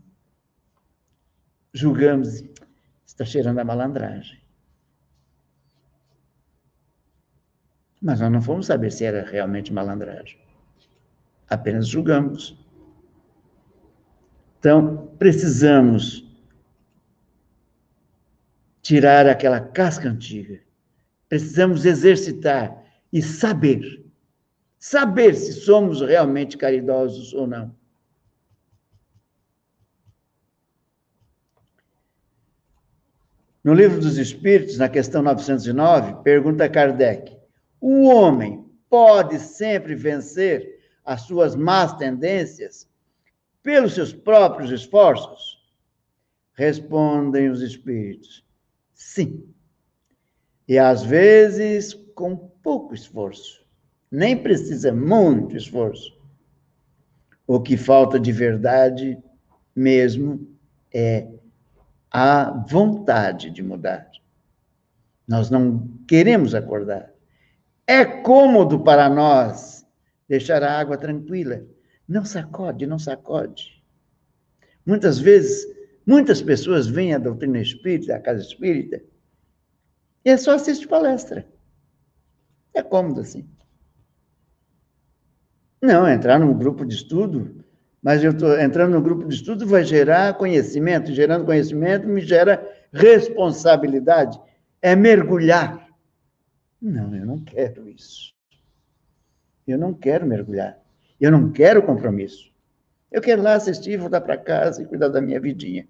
[1.73, 2.43] julgamos,
[3.15, 4.37] está cheirando a malandragem.
[8.01, 10.37] Mas nós não fomos saber se era realmente malandragem.
[11.49, 12.57] Apenas julgamos.
[14.59, 16.29] Então, precisamos
[18.81, 20.59] tirar aquela casca antiga.
[21.29, 24.05] Precisamos exercitar e saber.
[24.77, 27.73] Saber se somos realmente caridosos ou não.
[33.65, 37.35] No Livro dos Espíritos, na questão 909, pergunta Kardec:
[37.81, 42.87] o homem pode sempre vencer as suas más tendências
[43.63, 45.65] pelos seus próprios esforços?
[46.53, 48.45] Respondem os espíritos:
[48.93, 49.43] sim.
[50.67, 53.65] E às vezes com pouco esforço.
[54.11, 56.15] Nem precisa muito esforço.
[57.47, 59.17] O que falta de verdade
[59.75, 60.55] mesmo
[60.93, 61.27] é
[62.17, 64.09] a vontade de mudar.
[65.27, 67.11] Nós não queremos acordar.
[67.85, 69.85] É cômodo para nós
[70.25, 71.65] deixar a água tranquila.
[72.07, 73.83] Não sacode, não sacode.
[74.85, 75.67] Muitas vezes,
[76.07, 79.03] muitas pessoas vêm à doutrina espírita, à casa espírita,
[80.23, 81.45] e é só assistir palestra.
[82.73, 83.45] É cômodo assim.
[85.81, 87.64] Não, entrar num grupo de estudo,
[88.05, 92.63] mas eu estou entrando no grupo de estudo vai gerar conhecimento, gerando conhecimento me gera
[92.93, 94.39] responsabilidade,
[94.79, 95.85] é mergulhar
[96.85, 98.35] não, eu não quero isso.
[99.65, 100.79] Eu não quero mergulhar.
[101.19, 102.53] Eu não quero compromisso.
[103.11, 105.87] Eu quero lá assistir, voltar para casa e cuidar da minha vidinha.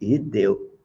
[0.00, 0.78] E deu.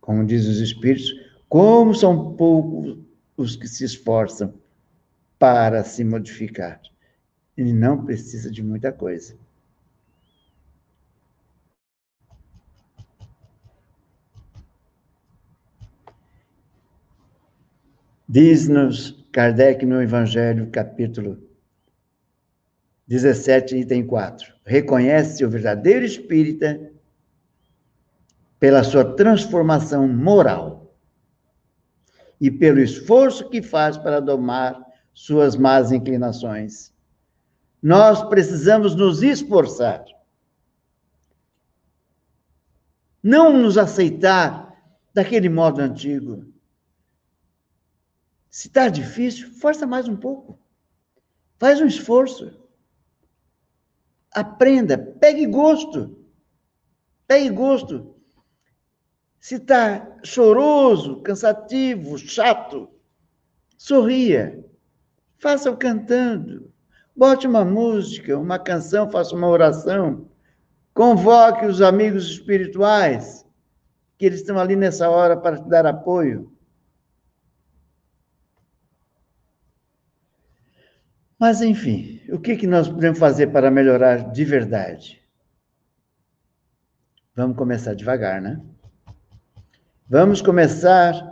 [0.00, 1.12] Como diz os Espíritos,
[1.48, 2.98] como são poucos
[3.36, 4.54] os que se esforçam
[5.40, 6.78] para se modificar.
[7.56, 9.34] Ele não precisa de muita coisa.
[18.28, 21.42] Diz-nos Kardec no Evangelho, capítulo
[23.08, 24.54] 17, item 4.
[24.64, 26.92] Reconhece o verdadeiro espírita
[28.58, 30.94] pela sua transformação moral
[32.38, 36.92] e pelo esforço que faz para domar suas más inclinações.
[37.82, 40.04] Nós precisamos nos esforçar.
[43.22, 44.74] Não nos aceitar
[45.12, 46.50] daquele modo antigo
[48.50, 50.58] se está difícil, força mais um pouco.
[51.56, 52.52] Faz um esforço.
[54.32, 56.18] Aprenda, pegue gosto.
[57.28, 58.16] Pegue gosto.
[59.38, 62.90] Se está choroso, cansativo, chato,
[63.78, 64.68] sorria.
[65.40, 66.70] Faça-o cantando.
[67.16, 70.28] Bote uma música, uma canção, faça uma oração.
[70.92, 73.46] Convoque os amigos espirituais,
[74.18, 76.52] que eles estão ali nessa hora para te dar apoio.
[81.38, 85.22] Mas, enfim, o que, que nós podemos fazer para melhorar de verdade?
[87.34, 88.60] Vamos começar devagar, né?
[90.06, 91.29] Vamos começar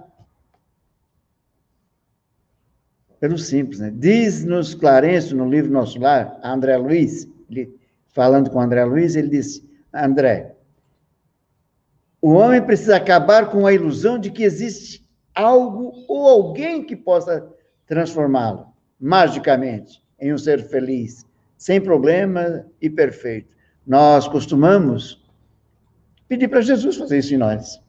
[3.21, 3.93] pelo simples, né?
[3.95, 7.75] Diz-nos Clarencio, no livro Nosso Lar, André Luiz, ele,
[8.13, 10.55] falando com André Luiz, ele disse: André,
[12.21, 17.49] o homem precisa acabar com a ilusão de que existe algo ou alguém que possa
[17.87, 18.67] transformá-lo
[19.01, 21.25] magicamente em um ser feliz,
[21.57, 23.57] sem problema e perfeito.
[23.87, 25.25] Nós costumamos
[26.29, 27.81] pedir para Jesus fazer isso em nós.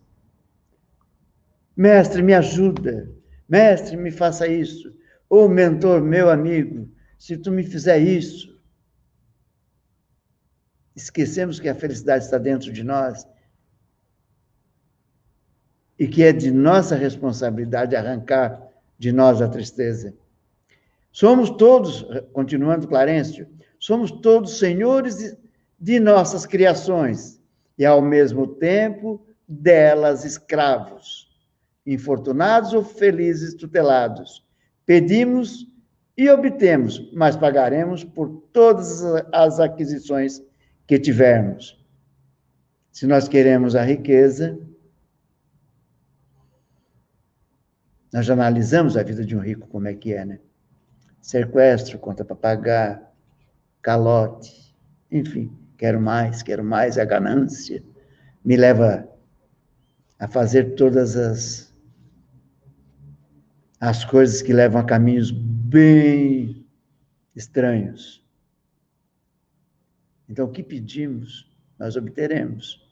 [1.76, 3.10] Mestre, me ajuda.
[3.48, 4.94] Mestre, me faça isso.
[5.30, 8.60] Ou mentor, meu amigo, se tu me fizer isso.
[10.96, 13.28] Esquecemos que a felicidade está dentro de nós
[15.98, 20.14] e que é de nossa responsabilidade arrancar de nós a tristeza.
[21.12, 25.38] Somos todos, continuando Clarencio, somos todos senhores
[25.80, 27.42] de nossas criações
[27.78, 31.30] e, ao mesmo tempo, delas escravos,
[31.86, 34.46] infortunados ou felizes tutelados.
[34.90, 35.68] Pedimos
[36.18, 40.42] e obtemos, mas pagaremos por todas as aquisições
[40.88, 41.80] que tivermos.
[42.92, 44.60] Se nós queremos a riqueza,
[48.12, 50.40] nós já analisamos a vida de um rico como é que é, né?
[51.22, 53.14] Sequestro, conta para pagar,
[53.84, 54.76] calote,
[55.12, 57.84] enfim, quero mais, quero mais, a ganância
[58.44, 59.08] me leva
[60.18, 61.69] a fazer todas as,
[63.80, 66.66] as coisas que levam a caminhos bem
[67.36, 68.26] estranhos.
[70.28, 72.86] Então, o que pedimos, nós obteremos.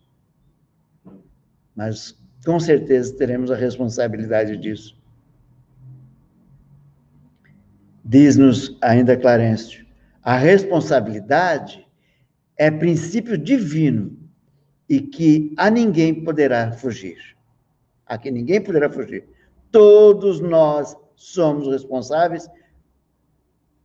[1.76, 4.98] Mas, com certeza, teremos a responsabilidade disso.
[8.04, 9.86] Diz-nos ainda Clarencio,
[10.24, 11.86] a responsabilidade
[12.58, 14.18] é princípio divino
[14.90, 17.18] e que a ninguém poderá fugir.
[18.06, 19.28] A que ninguém poderá fugir.
[19.72, 22.48] Todos nós somos responsáveis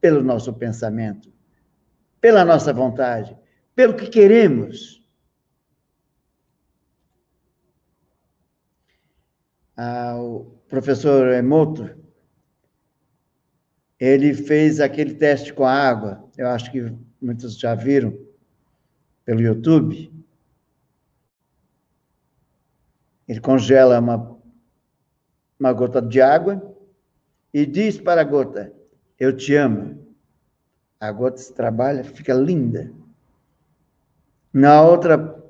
[0.01, 1.33] pelo nosso pensamento,
[2.21, 3.37] pela nossa vontade,
[3.75, 5.03] pelo que queremos.
[9.77, 11.88] Ah, o professor Emoto,
[13.99, 18.18] ele fez aquele teste com a água, eu acho que muitos já viram
[19.25, 20.12] pelo YouTube.
[23.29, 24.41] Ele congela uma,
[25.62, 26.61] uma gota de água
[27.55, 28.72] e diz para a gota:
[29.18, 30.05] Eu te amo.
[30.98, 32.92] A gota se trabalha, fica linda.
[34.53, 35.40] Na outra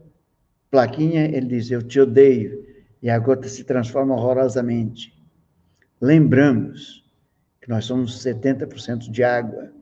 [0.71, 2.63] plaquinha, ele diz: Eu te odeio.
[3.01, 5.19] E a gota se transforma horrorosamente.
[6.01, 7.03] Lembramos
[7.61, 9.73] que nós somos 70% de água.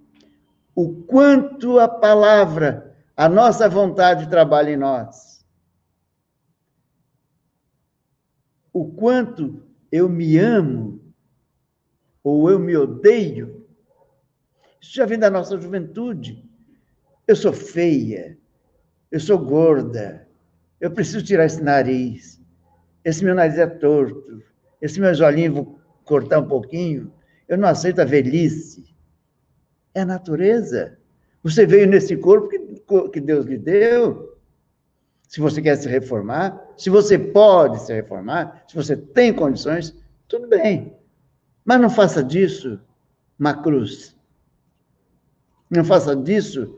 [0.74, 5.30] O quanto a palavra, a nossa vontade trabalha em nós.
[8.72, 11.00] o quanto eu me amo
[12.22, 13.66] ou eu me odeio.
[14.80, 16.44] Isso já vem da nossa juventude.
[17.26, 18.38] Eu sou feia,
[19.10, 20.26] eu sou gorda,
[20.80, 22.40] eu preciso tirar esse nariz,
[23.04, 24.42] esse meu nariz é torto,
[24.80, 27.12] esse meu olhinho vou cortar um pouquinho,
[27.46, 28.94] eu não aceito a velhice.
[29.94, 30.98] É a natureza.
[31.42, 32.58] Você veio nesse corpo que,
[33.10, 34.29] que Deus lhe deu,
[35.30, 40.48] se você quer se reformar, se você pode se reformar, se você tem condições, tudo
[40.48, 40.92] bem.
[41.64, 42.80] Mas não faça disso
[43.38, 44.16] uma cruz.
[45.70, 46.76] Não faça disso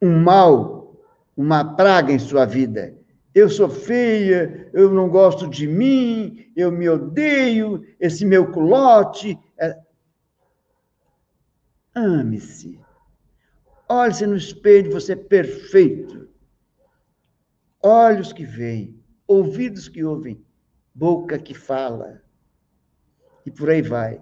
[0.00, 0.96] um mal,
[1.36, 2.96] uma praga em sua vida.
[3.34, 9.38] Eu sou feia, eu não gosto de mim, eu me odeio, esse meu culote.
[9.58, 9.78] É...
[11.94, 12.80] Ame-se.
[13.86, 16.25] Olhe-se no espelho, você é perfeito
[17.86, 20.44] olhos que veem, ouvidos que ouvem,
[20.92, 22.20] boca que fala.
[23.44, 24.20] E por aí vai.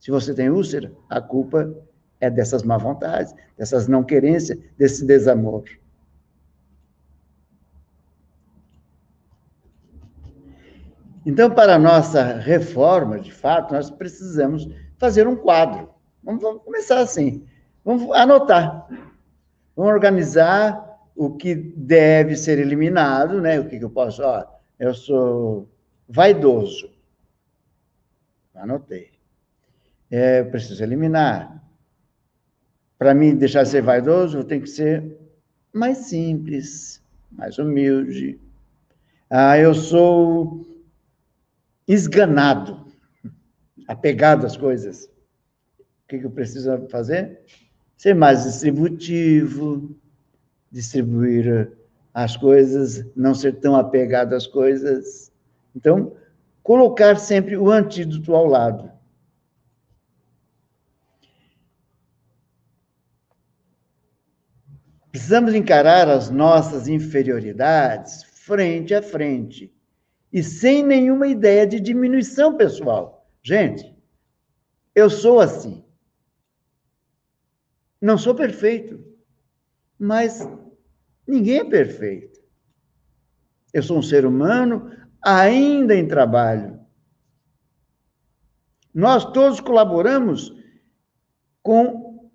[0.00, 1.74] Se você tem úlcera, a culpa
[2.20, 5.64] é dessas má vontades, dessas não querências, desse desamor.
[11.26, 15.90] Então, para a nossa reforma, de fato, nós precisamos fazer um quadro.
[16.22, 17.44] Vamos, vamos começar assim.
[17.84, 18.86] Vamos anotar.
[19.74, 20.85] Vamos organizar
[21.16, 23.58] o que deve ser eliminado, né?
[23.58, 24.22] O que, que eu posso?
[24.22, 24.44] Ó,
[24.78, 25.68] eu sou
[26.06, 26.90] vaidoso.
[28.54, 29.10] Anotei.
[30.10, 31.62] É, eu preciso eliminar.
[32.98, 35.18] Para mim deixar de ser vaidoso, eu tenho que ser
[35.72, 38.38] mais simples, mais humilde.
[39.28, 40.66] Ah, eu sou
[41.88, 42.86] esganado,
[43.88, 45.06] apegado às coisas.
[46.04, 47.40] O que, que eu preciso fazer?
[47.96, 49.96] Ser mais distributivo,
[50.76, 51.72] distribuir
[52.12, 55.32] as coisas, não ser tão apegado às coisas.
[55.74, 56.14] Então,
[56.62, 58.92] colocar sempre o antídoto ao lado.
[65.10, 69.74] Precisamos encarar as nossas inferioridades frente a frente
[70.30, 73.26] e sem nenhuma ideia de diminuição pessoal.
[73.42, 73.96] Gente,
[74.94, 75.82] eu sou assim.
[77.98, 79.02] Não sou perfeito,
[79.98, 80.46] mas
[81.26, 82.40] Ninguém é perfeito.
[83.72, 86.78] Eu sou um ser humano ainda em trabalho.
[88.94, 90.54] Nós todos colaboramos
[91.62, 92.30] com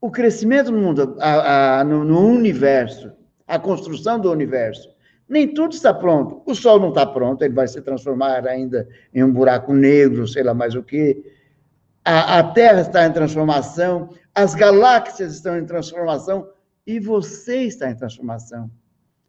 [0.00, 3.12] o crescimento no mundo, a, a, no, no universo,
[3.46, 4.92] a construção do universo.
[5.26, 6.42] Nem tudo está pronto.
[6.44, 10.42] O Sol não está pronto, ele vai se transformar ainda em um buraco negro, sei
[10.42, 11.24] lá mais o quê.
[12.04, 16.46] a, a Terra está em transformação, as galáxias estão em transformação
[16.86, 18.70] e você está em transformação.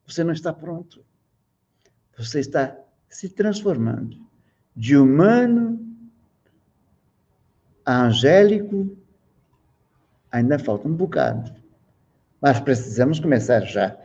[0.06, 1.04] Você não está pronto.
[2.18, 2.78] Você está
[3.10, 4.18] se transformando
[4.76, 5.80] de humano
[7.86, 8.98] a angélico.
[10.32, 11.54] Ainda falta um bocado.
[12.42, 13.98] Mas precisamos começar já.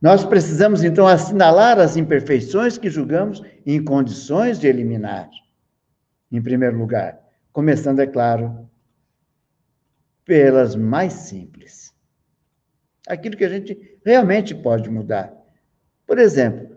[0.00, 5.28] Nós precisamos, então, assinalar as imperfeições que julgamos em condições de eliminar.
[6.30, 7.18] Em primeiro lugar,
[7.58, 8.70] começando, é claro,
[10.24, 11.92] pelas mais simples.
[13.08, 15.34] Aquilo que a gente realmente pode mudar.
[16.06, 16.76] Por exemplo,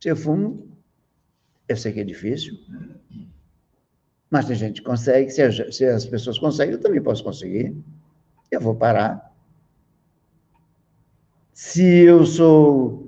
[0.00, 0.66] se eu fumo,
[1.68, 2.54] eu sei que é difícil,
[4.30, 5.28] mas tem gente consegue.
[5.28, 5.42] Se,
[5.84, 7.76] as pessoas conseguem, eu também posso conseguir.
[8.50, 9.30] Eu vou parar
[11.52, 13.05] se eu sou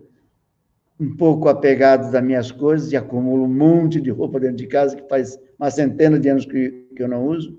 [0.98, 4.96] um pouco apegado das minhas coisas e acumulo um monte de roupa dentro de casa
[4.96, 7.58] que faz uma centena de anos que, que eu não uso,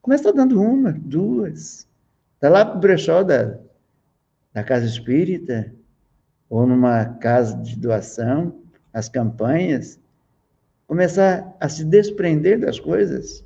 [0.00, 1.88] começa dando uma, duas.
[2.34, 3.58] Está lá para o brechó da,
[4.52, 5.72] da casa espírita,
[6.48, 8.60] ou numa casa de doação,
[8.92, 9.98] as campanhas,
[10.86, 13.44] começar a se desprender das coisas,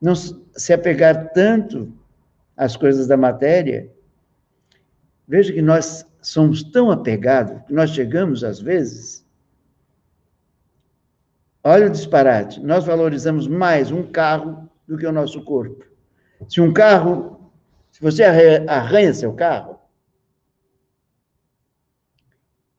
[0.00, 1.92] não se apegar tanto
[2.56, 3.88] às coisas da matéria,
[5.26, 9.24] Veja que nós somos tão apegados que nós chegamos, às vezes.
[11.62, 12.60] Olha o disparate.
[12.60, 15.84] Nós valorizamos mais um carro do que o nosso corpo.
[16.48, 17.52] Se um carro.
[17.90, 19.78] Se você arranha seu carro,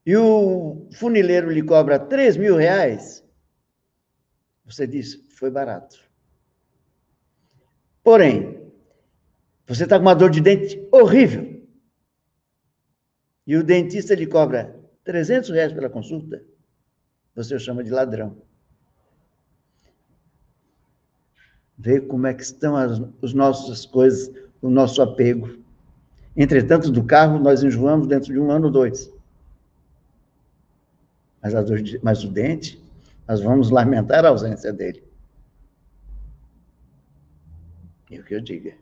[0.04, 3.24] e o funileiro lhe cobra 3 mil reais,
[4.62, 5.98] você diz, foi barato.
[8.04, 8.70] Porém,
[9.66, 11.55] você está com uma dor de dente horrível
[13.46, 14.74] e o dentista lhe cobra
[15.04, 16.42] 300 reais pela consulta,
[17.34, 18.36] você o chama de ladrão.
[21.78, 25.58] Vê como é que estão as, as nossas coisas, o nosso apego.
[26.36, 29.12] Entretanto, do carro nós enjoamos dentro de um ano ou dois.
[31.42, 32.82] Mas, a dor de, mas o dente,
[33.28, 35.04] nós vamos lamentar a ausência dele.
[38.10, 38.74] E o que eu diga.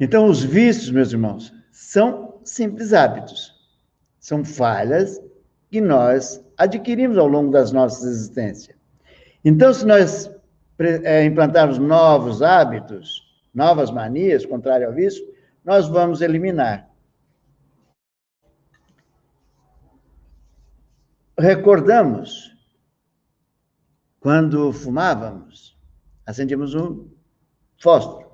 [0.00, 3.54] Então, os vícios, meus irmãos, são simples hábitos.
[4.18, 5.20] São falhas
[5.70, 8.76] que nós adquirimos ao longo das nossas existências.
[9.44, 10.30] Então, se nós
[10.78, 13.22] é, implantarmos novos hábitos,
[13.52, 15.24] novas manias, contrário ao vício,
[15.64, 16.88] nós vamos eliminar.
[21.38, 22.56] Recordamos
[24.20, 25.76] quando fumávamos,
[26.26, 27.08] acendíamos um
[27.80, 28.27] fósforo.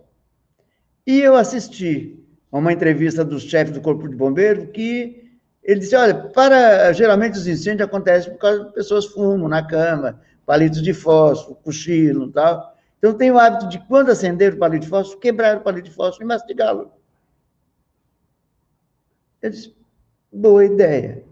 [1.07, 2.19] E eu assisti
[2.51, 5.25] a uma entrevista do chefe do Corpo de Bombeiro que
[5.63, 10.21] ele disse: olha, para geralmente os incêndios acontecem por causa de pessoas fumam na cama,
[10.47, 12.75] palitos de fósforo, cochilo tal.
[12.99, 15.95] Então tem o hábito de, quando acender o palito de fósforo, quebrar o palito de
[15.95, 16.91] fósforo e mastigá-lo.
[19.43, 19.75] Eu disse:
[20.33, 21.23] boa ideia.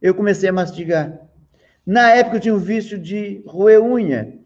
[0.00, 1.18] Eu comecei a mastigar.
[1.86, 4.38] Na época eu tinha um vício de roer unha.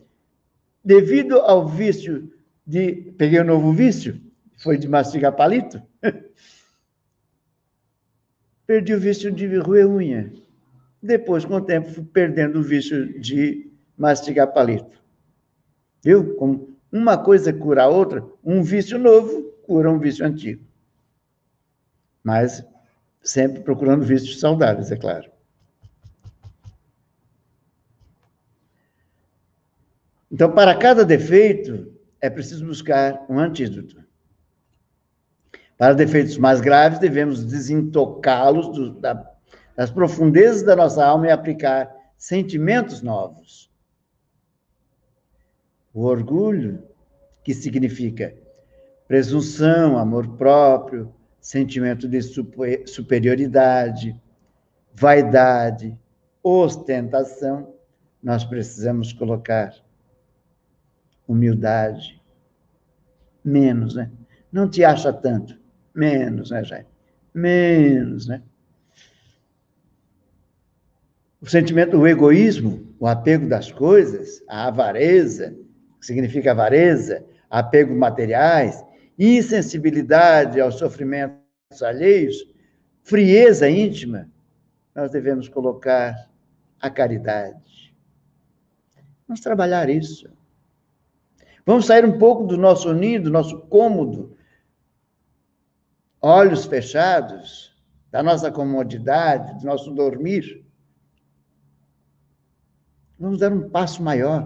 [0.84, 2.32] Devido ao vício
[2.66, 3.12] de.
[3.18, 4.20] Peguei um novo vício,
[4.56, 5.82] foi de mastigar palito.
[8.66, 10.32] Perdi o vício de roer unha.
[11.00, 15.00] Depois, com o tempo, fui perdendo o vício de mastigar palito.
[16.02, 16.34] Viu?
[16.36, 20.64] Como uma coisa cura a outra, um vício novo cura um vício antigo.
[22.22, 22.64] Mas
[23.22, 25.30] sempre procurando vícios saudáveis, é claro.
[30.30, 34.05] Então, para cada defeito, é preciso buscar um antídoto.
[35.78, 39.30] Para defeitos mais graves, devemos desintocá-los da,
[39.74, 43.70] das profundezas da nossa alma e aplicar sentimentos novos.
[45.92, 46.82] O orgulho,
[47.44, 48.34] que significa
[49.06, 52.20] presunção, amor próprio, sentimento de
[52.86, 54.20] superioridade,
[54.92, 55.96] vaidade,
[56.42, 57.74] ostentação,
[58.22, 59.74] nós precisamos colocar
[61.28, 62.20] humildade,
[63.44, 64.10] menos, né?
[64.50, 65.65] Não te acha tanto.
[65.96, 66.86] Menos, né, Jair?
[67.34, 68.42] Menos, né?
[71.40, 75.56] O sentimento, o egoísmo, o apego das coisas, a avareza,
[75.98, 78.84] que significa avareza, apego materiais,
[79.18, 82.36] insensibilidade aos sofrimentos alheios,
[83.02, 84.30] frieza íntima,
[84.94, 86.28] nós devemos colocar
[86.78, 87.94] a caridade.
[89.26, 90.30] Vamos trabalhar isso.
[91.64, 94.35] Vamos sair um pouco do nosso ninho, do nosso cômodo,
[96.20, 97.74] olhos fechados,
[98.10, 100.64] da nossa comodidade, do nosso dormir.
[103.18, 104.44] Vamos dar um passo maior.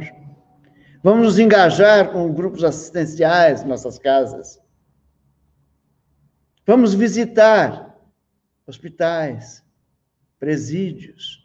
[1.03, 4.61] Vamos nos engajar com grupos assistenciais em nossas casas.
[6.67, 7.99] Vamos visitar
[8.67, 9.65] hospitais,
[10.39, 11.41] presídios.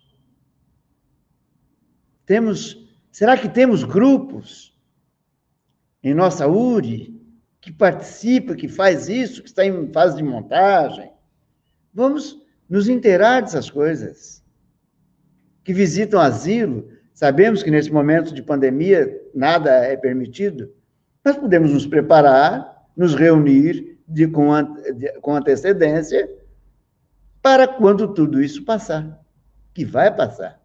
[2.25, 2.77] Temos,
[3.11, 4.75] será que temos grupos
[6.03, 7.14] em nossa URI
[7.65, 11.11] que participa, que faz isso, que está em fase de montagem?
[11.91, 12.39] Vamos
[12.69, 14.43] nos inteirar dessas coisas.
[15.63, 20.71] Que visitam asilo, sabemos que nesse momento de pandemia nada é permitido,
[21.23, 24.51] mas podemos nos preparar, nos reunir de, com,
[24.93, 26.29] de, com antecedência
[27.41, 29.19] para quando tudo isso passar,
[29.73, 30.61] que vai passar.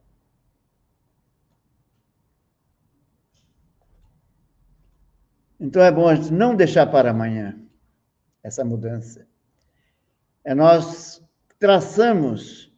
[5.61, 7.56] Então é bom a gente não deixar para amanhã
[8.42, 9.26] essa mudança.
[10.42, 11.22] É nós
[11.58, 12.72] traçamos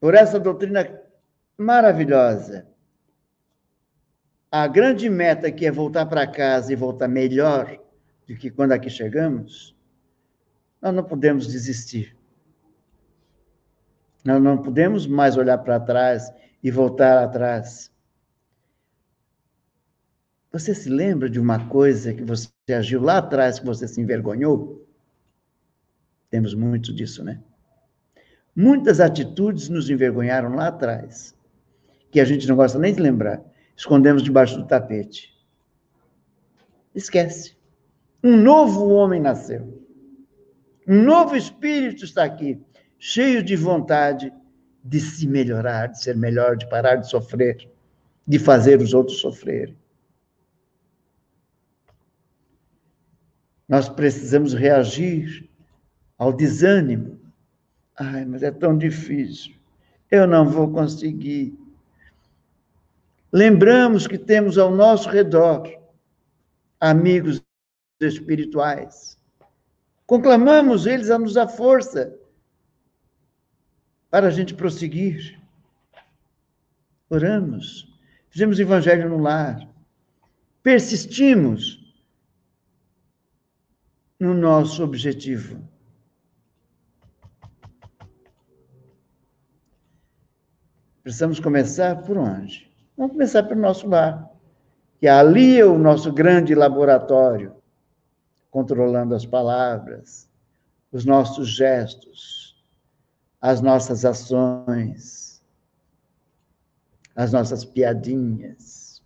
[0.00, 1.00] por essa doutrina
[1.58, 2.66] maravilhosa
[4.50, 7.78] a grande meta que é voltar para casa e voltar melhor
[8.26, 9.76] do que quando aqui chegamos,
[10.82, 12.16] nós não podemos desistir.
[14.24, 17.89] Nós não podemos mais olhar para trás e voltar atrás.
[20.52, 24.86] Você se lembra de uma coisa que você agiu lá atrás que você se envergonhou?
[26.28, 27.40] Temos muito disso, né?
[28.54, 31.34] Muitas atitudes nos envergonharam lá atrás,
[32.10, 33.44] que a gente não gosta nem de lembrar
[33.80, 35.34] escondemos debaixo do tapete.
[36.94, 37.56] Esquece.
[38.22, 39.82] Um novo homem nasceu.
[40.86, 42.60] Um novo espírito está aqui,
[42.98, 44.30] cheio de vontade
[44.84, 47.70] de se melhorar, de ser melhor, de parar de sofrer,
[48.28, 49.74] de fazer os outros sofrerem.
[53.70, 55.48] Nós precisamos reagir
[56.18, 57.20] ao desânimo.
[57.96, 59.54] Ai, mas é tão difícil.
[60.10, 61.56] Eu não vou conseguir.
[63.32, 65.72] Lembramos que temos ao nosso redor
[66.80, 67.40] amigos
[68.00, 69.16] espirituais.
[70.04, 72.18] Conclamamos eles a nos dar força
[74.10, 75.40] para a gente prosseguir.
[77.08, 77.88] Oramos,
[78.30, 79.64] fizemos evangelho no lar,
[80.60, 81.79] persistimos
[84.20, 85.66] no nosso objetivo.
[91.02, 92.70] Precisamos começar por onde?
[92.96, 94.30] Vamos começar pelo nosso lar,
[94.98, 97.56] que ali é o nosso grande laboratório,
[98.50, 100.28] controlando as palavras,
[100.92, 102.62] os nossos gestos,
[103.40, 105.42] as nossas ações,
[107.16, 109.02] as nossas piadinhas.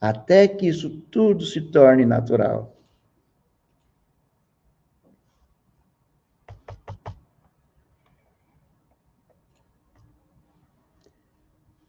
[0.00, 2.71] Até que isso tudo se torne natural.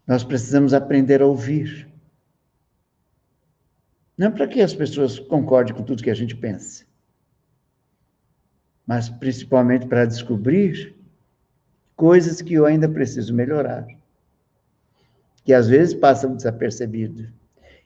[0.05, 1.87] Nós precisamos aprender a ouvir.
[4.17, 6.85] Não para que as pessoas concordem com tudo que a gente pensa,
[8.85, 10.95] mas principalmente para descobrir
[11.95, 13.87] coisas que eu ainda preciso melhorar,
[15.43, 17.27] que às vezes passam desapercebido,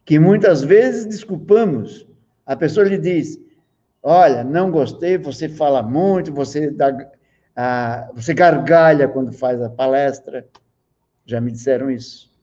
[0.04, 2.06] que muitas vezes desculpamos.
[2.46, 3.40] A pessoa lhe diz:
[4.04, 7.10] Olha, não gostei, você fala muito, você, dá,
[7.56, 10.46] ah, você gargalha quando faz a palestra.
[11.28, 12.34] Já me disseram isso.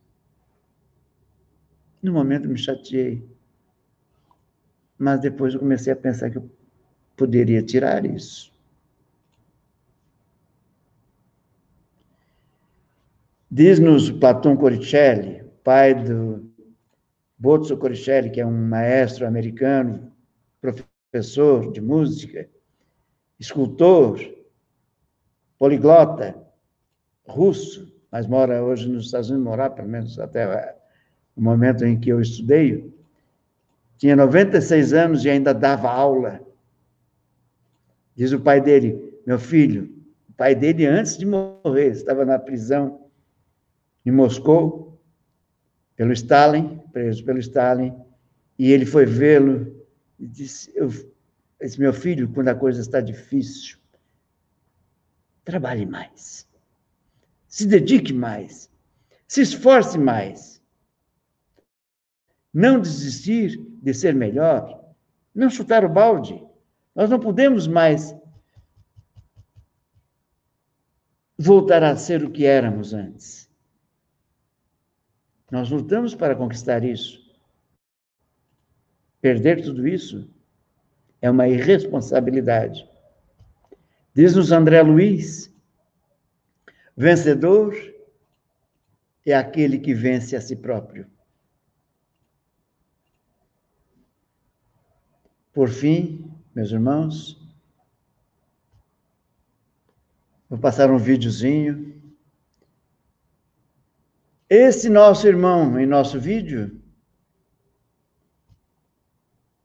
[2.03, 3.27] No momento me chateei.
[4.99, 6.51] Mas depois eu comecei a pensar que eu
[7.17, 8.53] poderia tirar isso.
[13.51, 16.53] Diz-nos Platão Coricelli, pai do
[17.39, 20.13] Bozzo Coricelli, que é um maestro americano,
[20.61, 22.51] professor de música,
[23.39, 24.21] escultor,
[25.59, 26.37] poliglota,
[27.27, 30.77] russo, mas mora hoje nos Estados Unidos, morar pelo menos até
[31.35, 32.95] o momento em que eu estudei,
[33.99, 36.41] tinha 96 anos e ainda dava aula.
[38.15, 39.93] Diz o pai dele, meu filho,
[40.29, 43.11] o pai dele antes de morrer, estava na prisão
[44.07, 44.97] em Moscou,
[45.97, 47.93] pelo Stalin, preso pelo Stalin,
[48.57, 49.85] e ele foi vê-lo
[50.21, 50.89] e disse, eu,
[51.61, 53.77] disse, meu filho, quando a coisa está difícil,
[55.45, 56.47] trabalhe mais
[57.55, 58.69] se dedique mais,
[59.29, 60.61] se esforce mais.
[62.53, 64.93] Não desistir de ser melhor,
[65.33, 66.45] não chutar o balde.
[66.97, 68.13] Nós não podemos mais
[71.39, 73.49] voltar a ser o que éramos antes.
[75.49, 77.23] Nós lutamos para conquistar isso.
[79.21, 80.29] Perder tudo isso
[81.23, 82.85] é uma irresponsabilidade.
[84.13, 85.54] Diz-nos André Luiz,
[86.97, 87.75] vencedor
[89.27, 91.11] é aquele que vence a si próprio.
[95.53, 97.41] Por fim, meus irmãos,
[100.49, 102.03] vou passar um videozinho.
[104.51, 106.83] Esse nosso irmão em nosso vídeo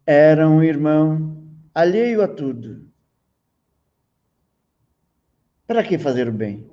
[0.06, 2.88] era um irmão alheio a tudo.
[5.68, 6.69] Para que fazer o bem?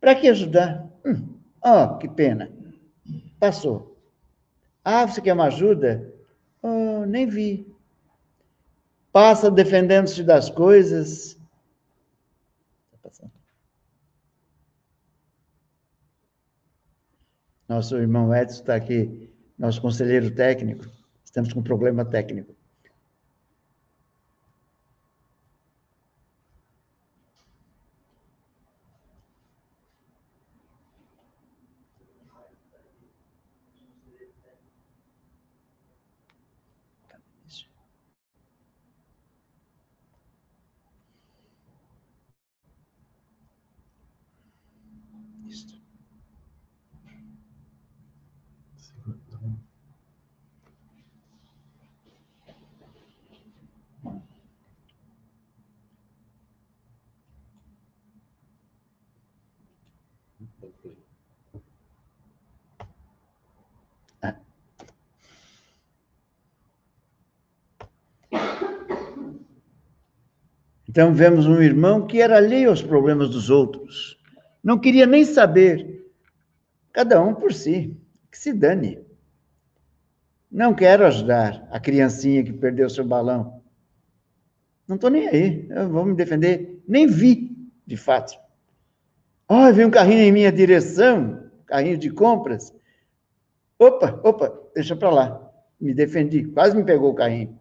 [0.00, 0.88] Para que ajudar?
[1.04, 2.50] Hum, oh, que pena.
[3.38, 3.96] Passou.
[4.84, 6.14] Ah, você quer uma ajuda?
[6.62, 7.78] Oh, nem vi
[9.18, 11.36] passa defendendo-se das coisas.
[17.68, 19.28] Nosso irmão Edson está aqui,
[19.58, 20.86] nosso conselheiro técnico.
[21.24, 22.54] Estamos com um problema técnico.
[70.98, 74.18] Então vemos um irmão que era alheio aos problemas dos outros,
[74.60, 76.04] não queria nem saber,
[76.92, 77.96] cada um por si,
[78.28, 78.98] que se dane.
[80.50, 83.62] Não quero ajudar a criancinha que perdeu seu balão.
[84.88, 86.82] Não estou nem aí, eu vou me defender.
[86.88, 88.36] Nem vi, de fato.
[89.48, 92.74] Oh, veio um carrinho em minha direção, carrinho de compras.
[93.78, 95.50] Opa, opa, deixa para lá.
[95.80, 97.56] Me defendi, quase me pegou o carrinho.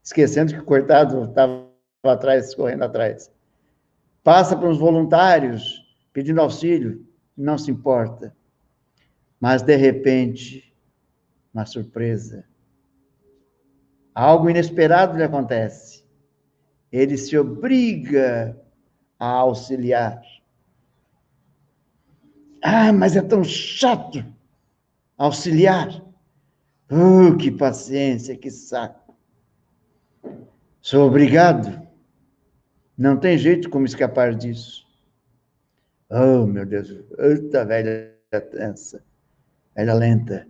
[0.00, 1.67] Esquecendo que o coitado estava
[2.10, 3.30] atrás, correndo atrás.
[4.22, 7.06] Passa para os voluntários pedindo auxílio,
[7.36, 8.36] não se importa.
[9.40, 10.74] Mas, de repente,
[11.54, 12.44] uma surpresa.
[14.14, 16.04] Algo inesperado lhe acontece.
[16.90, 18.58] Ele se obriga
[19.18, 20.20] a auxiliar.
[22.62, 24.24] Ah, mas é tão chato
[25.16, 26.02] auxiliar.
[26.90, 29.14] Oh, que paciência, que saco.
[30.80, 31.87] Sou obrigado.
[32.98, 34.84] Não tem jeito como escapar disso.
[36.10, 38.12] Oh, meu Deus, eita velha
[38.50, 39.04] tensa,
[39.76, 40.48] velha lenta.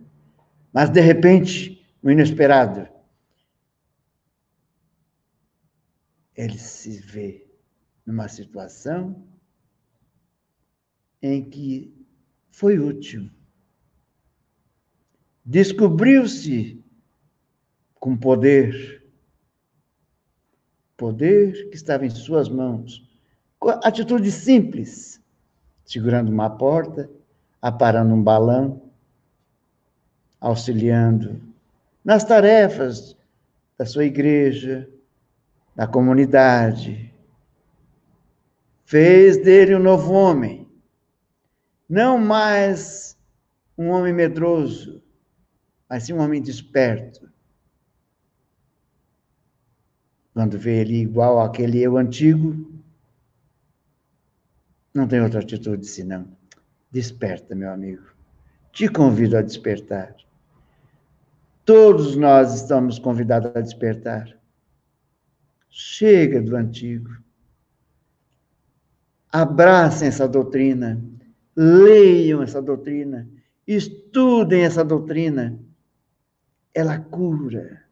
[0.73, 2.89] Mas, de repente, o inesperado,
[6.35, 7.47] ele se vê
[8.03, 9.27] numa situação
[11.21, 11.93] em que
[12.49, 13.29] foi útil.
[15.45, 16.83] Descobriu-se
[17.95, 18.98] com poder
[20.99, 23.07] poder que estava em suas mãos.
[23.83, 25.21] Atitude simples,
[25.85, 27.09] segurando uma porta,
[27.61, 28.91] aparando um balão,
[30.39, 31.41] auxiliando
[32.03, 33.17] nas tarefas
[33.77, 34.89] da sua igreja,
[35.73, 37.13] da comunidade.
[38.85, 40.67] Fez dele um novo homem,
[41.87, 43.17] não mais
[43.77, 45.01] um homem medroso,
[45.89, 47.29] mas sim um homem desperto,
[50.39, 52.65] Quando vê ele igual àquele eu antigo,
[54.93, 56.29] não tem outra atitude senão
[56.89, 58.03] desperta, meu amigo.
[58.71, 60.15] Te convido a despertar.
[61.65, 64.33] Todos nós estamos convidados a despertar.
[65.69, 67.09] Chega do antigo.
[69.29, 71.03] Abracem essa doutrina,
[71.53, 73.27] leiam essa doutrina,
[73.67, 75.59] estudem essa doutrina.
[76.73, 77.88] Ela cura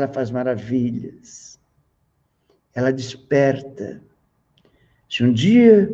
[0.00, 1.60] ela faz maravilhas,
[2.74, 4.02] ela desperta.
[5.08, 5.92] Se um dia,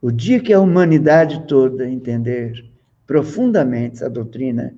[0.00, 2.70] o dia que a humanidade toda entender
[3.06, 4.74] profundamente essa doutrina,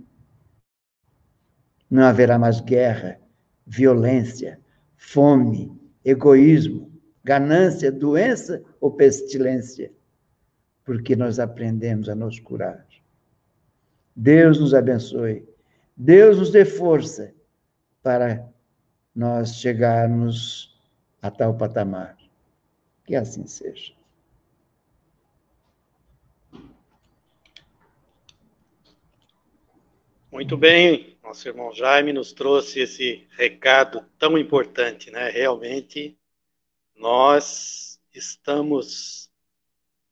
[1.90, 3.20] não haverá mais guerra,
[3.66, 4.58] violência,
[4.96, 5.72] fome,
[6.04, 6.90] egoísmo,
[7.22, 9.92] ganância, doença ou pestilência,
[10.84, 12.84] porque nós aprendemos a nos curar.
[14.16, 15.46] Deus nos abençoe.
[15.96, 17.32] Deus nos dê força
[18.02, 18.48] para
[19.14, 20.74] nós chegarmos
[21.22, 22.16] a tal patamar.
[23.06, 23.92] Que assim seja.
[30.30, 35.30] Muito bem, nosso irmão Jaime nos trouxe esse recado tão importante, né?
[35.30, 36.18] Realmente,
[36.96, 39.30] nós estamos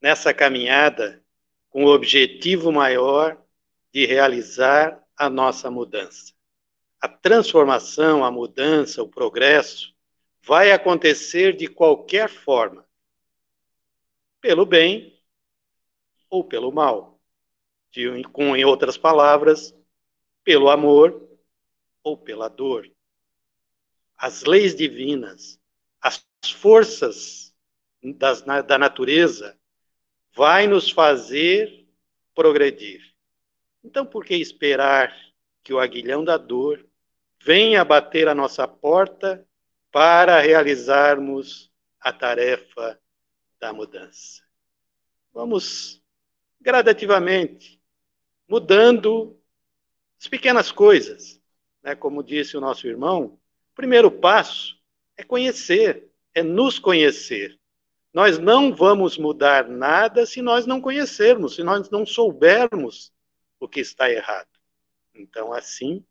[0.01, 1.21] nessa caminhada
[1.69, 3.37] com o objetivo maior
[3.91, 6.32] de realizar a nossa mudança.
[7.03, 9.93] A transformação, a mudança, o progresso
[10.41, 12.87] vai acontecer de qualquer forma,
[14.39, 15.21] pelo bem
[16.29, 17.19] ou pelo mal.
[17.91, 19.75] De, com, em outras palavras,
[20.45, 21.21] pelo amor
[22.01, 22.89] ou pela dor.
[24.15, 25.59] As leis divinas,
[25.99, 26.25] as
[26.55, 27.53] forças
[28.01, 29.59] das, da natureza,
[30.33, 31.85] vai nos fazer
[32.33, 33.13] progredir.
[33.83, 35.13] Então, por que esperar
[35.61, 36.89] que o aguilhão da dor
[37.43, 39.45] venha bater a nossa porta
[39.91, 41.69] para realizarmos
[41.99, 42.97] a tarefa
[43.59, 44.41] da mudança?
[45.33, 46.01] Vamos
[46.61, 47.81] gradativamente
[48.47, 49.37] mudando
[50.19, 51.41] as pequenas coisas,
[51.81, 51.95] né?
[51.95, 53.37] como disse o nosso irmão,
[53.73, 54.79] o primeiro passo
[55.17, 57.59] é conhecer, é nos conhecer.
[58.13, 63.11] Nós não vamos mudar nada se nós não conhecermos, se nós não soubermos
[63.59, 64.47] o que está errado.
[65.13, 66.05] Então, assim,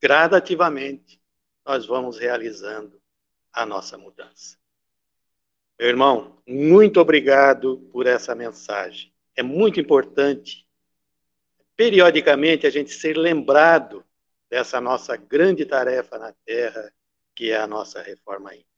[0.00, 1.20] gradativamente,
[1.64, 3.00] nós vamos realizando
[3.52, 4.56] a nossa mudança.
[5.78, 9.12] Meu irmão, muito obrigado por essa mensagem.
[9.36, 10.66] É muito importante
[11.76, 14.04] periodicamente a gente ser lembrado
[14.50, 16.92] dessa nossa grande tarefa na Terra,
[17.34, 18.68] que é a nossa reforma íntima.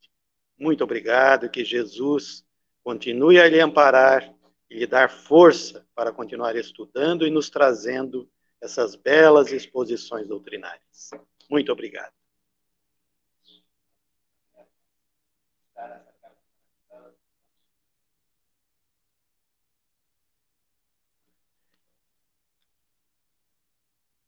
[0.58, 2.44] Muito obrigado, que Jesus
[2.82, 4.34] continue a lhe amparar
[4.68, 8.28] e lhe dar força para continuar estudando e nos trazendo
[8.60, 11.10] essas belas exposições doutrinárias.
[11.50, 12.12] Muito obrigado.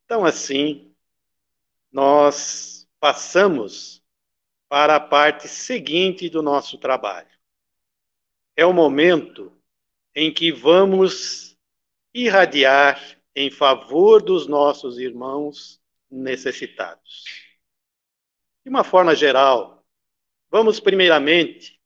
[0.05, 0.95] Então, assim,
[1.91, 4.03] nós passamos
[4.68, 7.30] para a parte seguinte do nosso trabalho.
[8.55, 9.57] É o momento
[10.14, 11.57] em que vamos
[12.12, 15.80] irradiar em favor dos nossos irmãos
[16.11, 17.24] necessitados.
[18.64, 19.85] De uma forma geral,
[20.51, 21.80] vamos primeiramente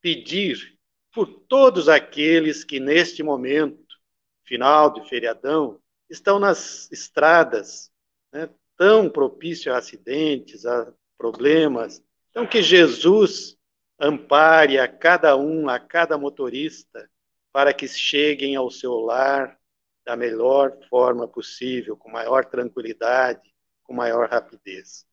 [0.00, 0.78] pedir
[1.12, 3.96] por todos aqueles que neste momento,
[4.44, 7.90] final de feriadão, estão nas estradas,
[8.32, 12.02] né, tão propício a acidentes, a problemas.
[12.30, 13.56] Então, que Jesus
[13.98, 17.10] ampare a cada um, a cada motorista,
[17.52, 19.58] para que cheguem ao seu lar
[20.06, 23.52] da melhor forma possível, com maior tranquilidade,
[23.82, 25.04] com maior rapidez.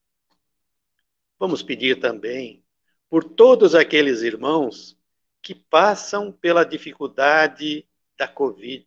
[1.39, 2.63] Vamos pedir também
[3.09, 4.95] por todos aqueles irmãos
[5.41, 8.85] que passam pela dificuldade da Covid,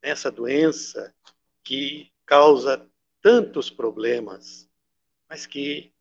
[0.00, 1.12] essa doença
[1.64, 2.88] que causa
[3.20, 4.70] tantos problemas,
[5.28, 5.92] mas que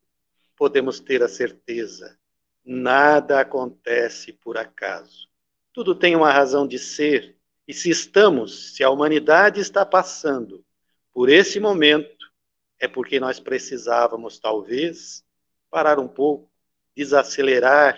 [0.56, 2.16] podemos ter a certeza,
[2.64, 5.28] nada acontece por acaso.
[5.74, 7.35] Tudo tem uma razão de ser,
[7.68, 10.64] e se estamos, se a humanidade está passando
[11.12, 12.32] por esse momento,
[12.80, 15.24] é porque nós precisávamos, talvez,
[15.70, 16.52] parar um pouco,
[16.96, 17.98] desacelerar,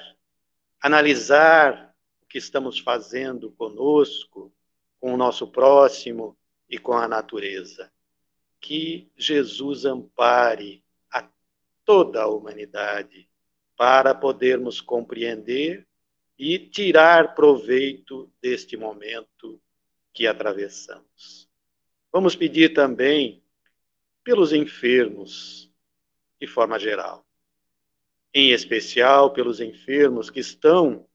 [0.82, 4.53] analisar o que estamos fazendo conosco,
[4.99, 6.38] com o nosso próximo
[6.70, 7.91] e com a natureza.
[8.59, 11.28] Que Jesus ampare a
[11.84, 13.30] toda a humanidade
[13.76, 15.86] para podermos compreender
[16.38, 19.59] e tirar proveito deste momento
[20.13, 21.49] que atravessamos.
[22.11, 23.43] Vamos pedir também
[24.23, 25.71] pelos enfermos,
[26.39, 27.25] de forma geral,
[28.33, 31.07] em especial pelos enfermos que estão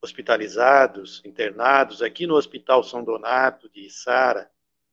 [0.00, 4.50] hospitalizados, internados aqui no Hospital São Donato de Içara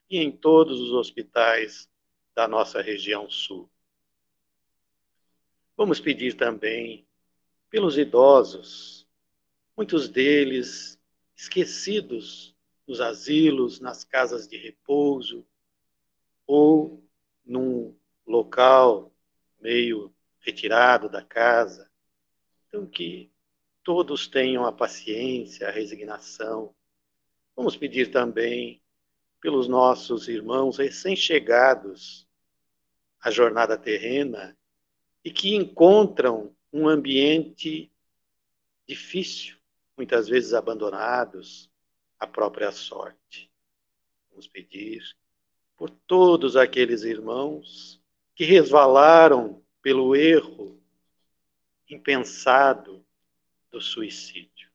[0.10, 1.90] e em todos os hospitais
[2.34, 3.70] da nossa região sul.
[5.78, 7.06] Vamos pedir também
[7.70, 9.05] pelos idosos,
[9.76, 11.00] muitos deles
[11.36, 12.56] esquecidos
[12.88, 15.46] nos asilos, nas casas de repouso
[16.48, 17.04] ou
[17.46, 17.96] num
[18.26, 19.12] local
[19.60, 21.90] meio retirado da casa.
[22.68, 23.32] Então, que
[23.84, 26.74] todos tenham a paciência, a resignação.
[27.56, 28.82] Vamos pedir também
[29.42, 32.28] pelos nossos irmãos recém-chegados
[33.20, 34.58] à jornada terrena
[35.24, 37.92] e que encontram um ambiente
[38.88, 39.55] difícil,
[39.98, 41.70] muitas vezes abandonados
[42.20, 43.52] à própria sorte.
[44.30, 45.04] Vamos pedir
[45.78, 48.02] por todos aqueles irmãos
[48.34, 50.82] que resvalaram pelo erro
[51.90, 53.06] impensado
[53.72, 54.70] do suicídio.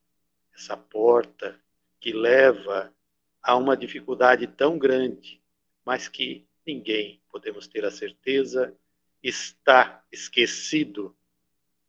[0.55, 1.61] Essa porta
[1.99, 2.95] que leva
[3.43, 5.43] a uma dificuldade tão grande,
[5.85, 8.77] mas que ninguém, podemos ter a certeza,
[9.23, 11.17] está esquecido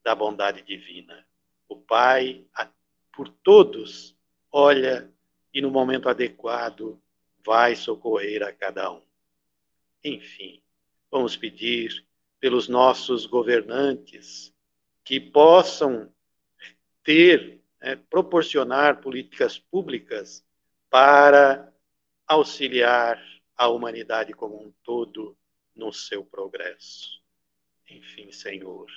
[0.04, 1.26] da bondade divina.
[1.68, 2.46] O Pai,
[3.22, 4.18] por todos,
[4.52, 5.08] olha
[5.54, 7.00] e no momento adequado
[7.46, 9.04] vai socorrer a cada um.
[10.04, 10.60] Enfim,
[11.12, 12.04] vamos pedir
[12.40, 14.52] pelos nossos governantes
[15.04, 16.12] que possam
[17.04, 20.44] ter, é, proporcionar políticas públicas
[20.90, 21.72] para
[22.26, 23.24] auxiliar
[23.56, 25.38] a humanidade como um todo
[25.76, 27.22] no seu progresso.
[27.88, 28.88] Enfim, Senhor,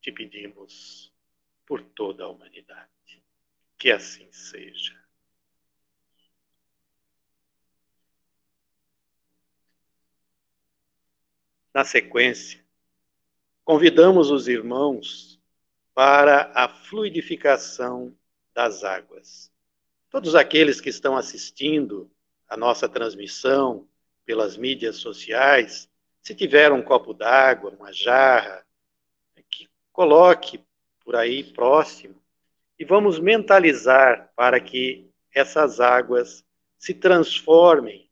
[0.00, 1.12] te pedimos
[1.66, 2.93] por toda a humanidade.
[3.78, 4.94] Que assim seja.
[11.72, 12.64] Na sequência,
[13.64, 15.40] convidamos os irmãos
[15.92, 18.16] para a fluidificação
[18.54, 19.52] das águas.
[20.08, 22.08] Todos aqueles que estão assistindo
[22.48, 23.88] a nossa transmissão
[24.24, 25.90] pelas mídias sociais,
[26.22, 28.64] se tiver um copo d'água, uma jarra,
[29.50, 30.64] que coloque
[31.00, 32.23] por aí próximo
[32.78, 36.44] e vamos mentalizar para que essas águas
[36.78, 38.10] se transformem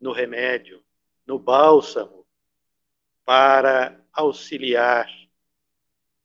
[0.00, 0.82] no remédio,
[1.26, 2.26] no bálsamo
[3.24, 5.08] para auxiliar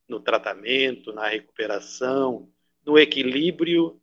[0.08, 2.50] no tratamento, na recuperação,
[2.86, 4.00] no equilíbrio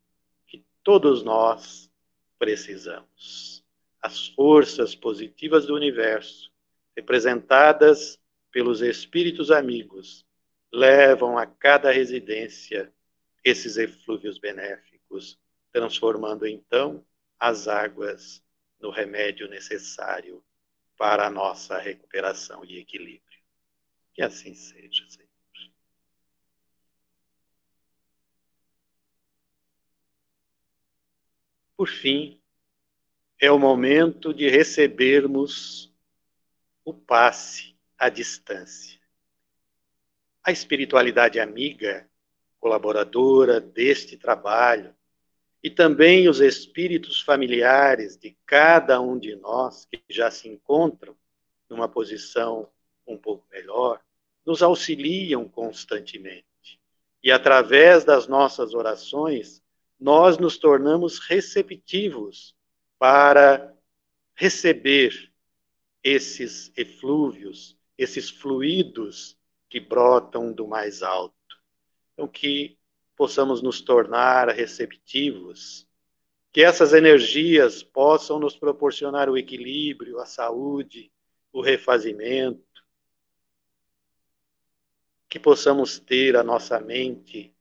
[0.46, 1.90] que todos nós
[2.38, 3.64] precisamos.
[4.00, 6.50] As forças positivas do universo,
[6.96, 8.18] representadas
[8.50, 10.26] pelos espíritos amigos,
[10.72, 12.92] levam a cada residência
[13.44, 15.38] esses eflúvios benéficos,
[15.72, 17.04] transformando então
[17.38, 18.44] as águas
[18.80, 20.44] no remédio necessário
[20.96, 23.40] para a nossa recuperação e equilíbrio.
[24.14, 25.32] Que assim seja, Senhor.
[31.76, 32.40] Por fim,
[33.40, 35.92] é o momento de recebermos
[36.84, 39.00] o passe à distância.
[40.44, 42.08] A espiritualidade amiga,
[42.62, 44.94] colaboradora deste trabalho,
[45.64, 51.16] e também os espíritos familiares de cada um de nós que já se encontram
[51.68, 52.68] numa posição
[53.04, 54.00] um pouco melhor,
[54.46, 56.46] nos auxiliam constantemente.
[57.20, 59.60] E através das nossas orações,
[59.98, 62.54] nós nos tornamos receptivos
[62.96, 63.74] para
[64.36, 65.32] receber
[66.02, 69.36] esses eflúvios, esses fluidos
[69.68, 71.41] que brotam do mais alto.
[72.28, 72.78] Que
[73.16, 75.86] possamos nos tornar receptivos,
[76.52, 81.10] que essas energias possam nos proporcionar o equilíbrio, a saúde,
[81.52, 82.62] o refazimento,
[85.28, 87.54] que possamos ter a nossa mente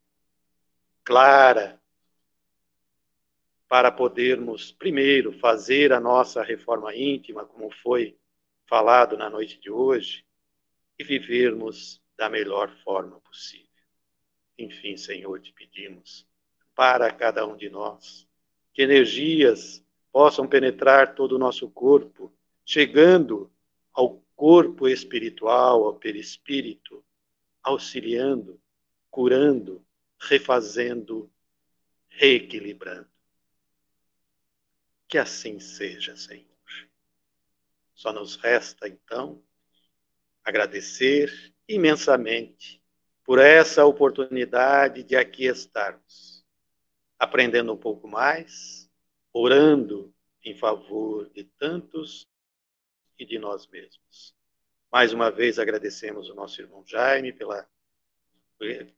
[1.03, 1.82] clara
[3.70, 8.18] para podermos, primeiro, fazer a nossa reforma íntima, como foi
[8.68, 10.26] falado na noite de hoje,
[10.99, 13.71] e vivermos da melhor forma possível.
[14.62, 16.28] Enfim, Senhor, te pedimos
[16.76, 18.28] para cada um de nós
[18.74, 22.32] que energias possam penetrar todo o nosso corpo,
[22.64, 23.51] chegando
[23.91, 27.03] ao corpo espiritual, ao perispírito,
[27.64, 28.62] auxiliando,
[29.09, 29.84] curando,
[30.20, 31.32] refazendo,
[32.07, 33.09] reequilibrando.
[35.07, 36.45] Que assim seja, Senhor.
[37.95, 39.43] Só nos resta, então,
[40.43, 42.81] agradecer imensamente
[43.24, 46.44] por essa oportunidade de aqui estarmos,
[47.20, 48.90] aprendendo um pouco mais,
[49.32, 50.14] orando
[50.44, 52.28] em favor de tantos
[53.18, 54.36] e de nós mesmos.
[54.92, 57.68] Mais uma vez agradecemos o nosso irmão Jaime pela,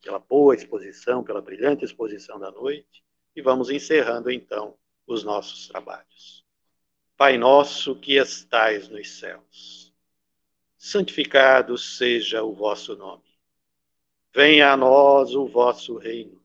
[0.01, 3.03] pela boa exposição, pela brilhante exposição da noite,
[3.35, 6.45] e vamos encerrando então os nossos trabalhos.
[7.17, 9.93] Pai nosso que estais nos céus,
[10.77, 13.32] santificado seja o vosso nome
[14.35, 16.41] Venha a nós o vosso reino.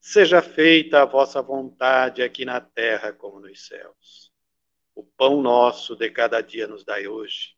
[0.00, 4.32] Seja feita a vossa vontade aqui na terra como nos céus.
[4.94, 7.54] O pão nosso de cada dia nos dai hoje.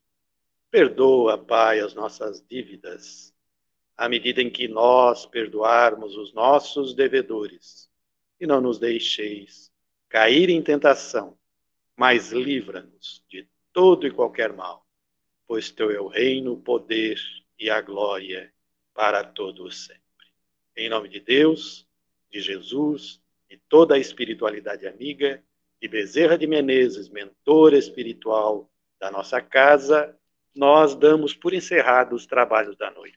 [0.72, 3.32] Perdoa, Pai, as nossas dívidas,
[3.96, 7.88] à medida em que nós perdoarmos os nossos devedores.
[8.40, 9.72] E não nos deixeis
[10.08, 11.38] cair em tentação,
[11.96, 14.84] mas livra-nos de todo e qualquer mal,
[15.46, 17.20] pois teu é o reino, o poder
[17.56, 18.52] e a glória
[18.98, 20.02] para todos sempre.
[20.76, 21.86] Em nome de Deus,
[22.28, 25.40] de Jesus e toda a espiritualidade amiga,
[25.80, 28.68] de Bezerra de Menezes, mentor espiritual
[28.98, 30.18] da nossa casa,
[30.52, 33.16] nós damos por encerrados os trabalhos da noite.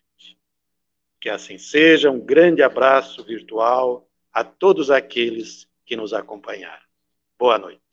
[1.20, 6.86] Que assim seja, um grande abraço virtual a todos aqueles que nos acompanharam.
[7.40, 7.91] Boa noite.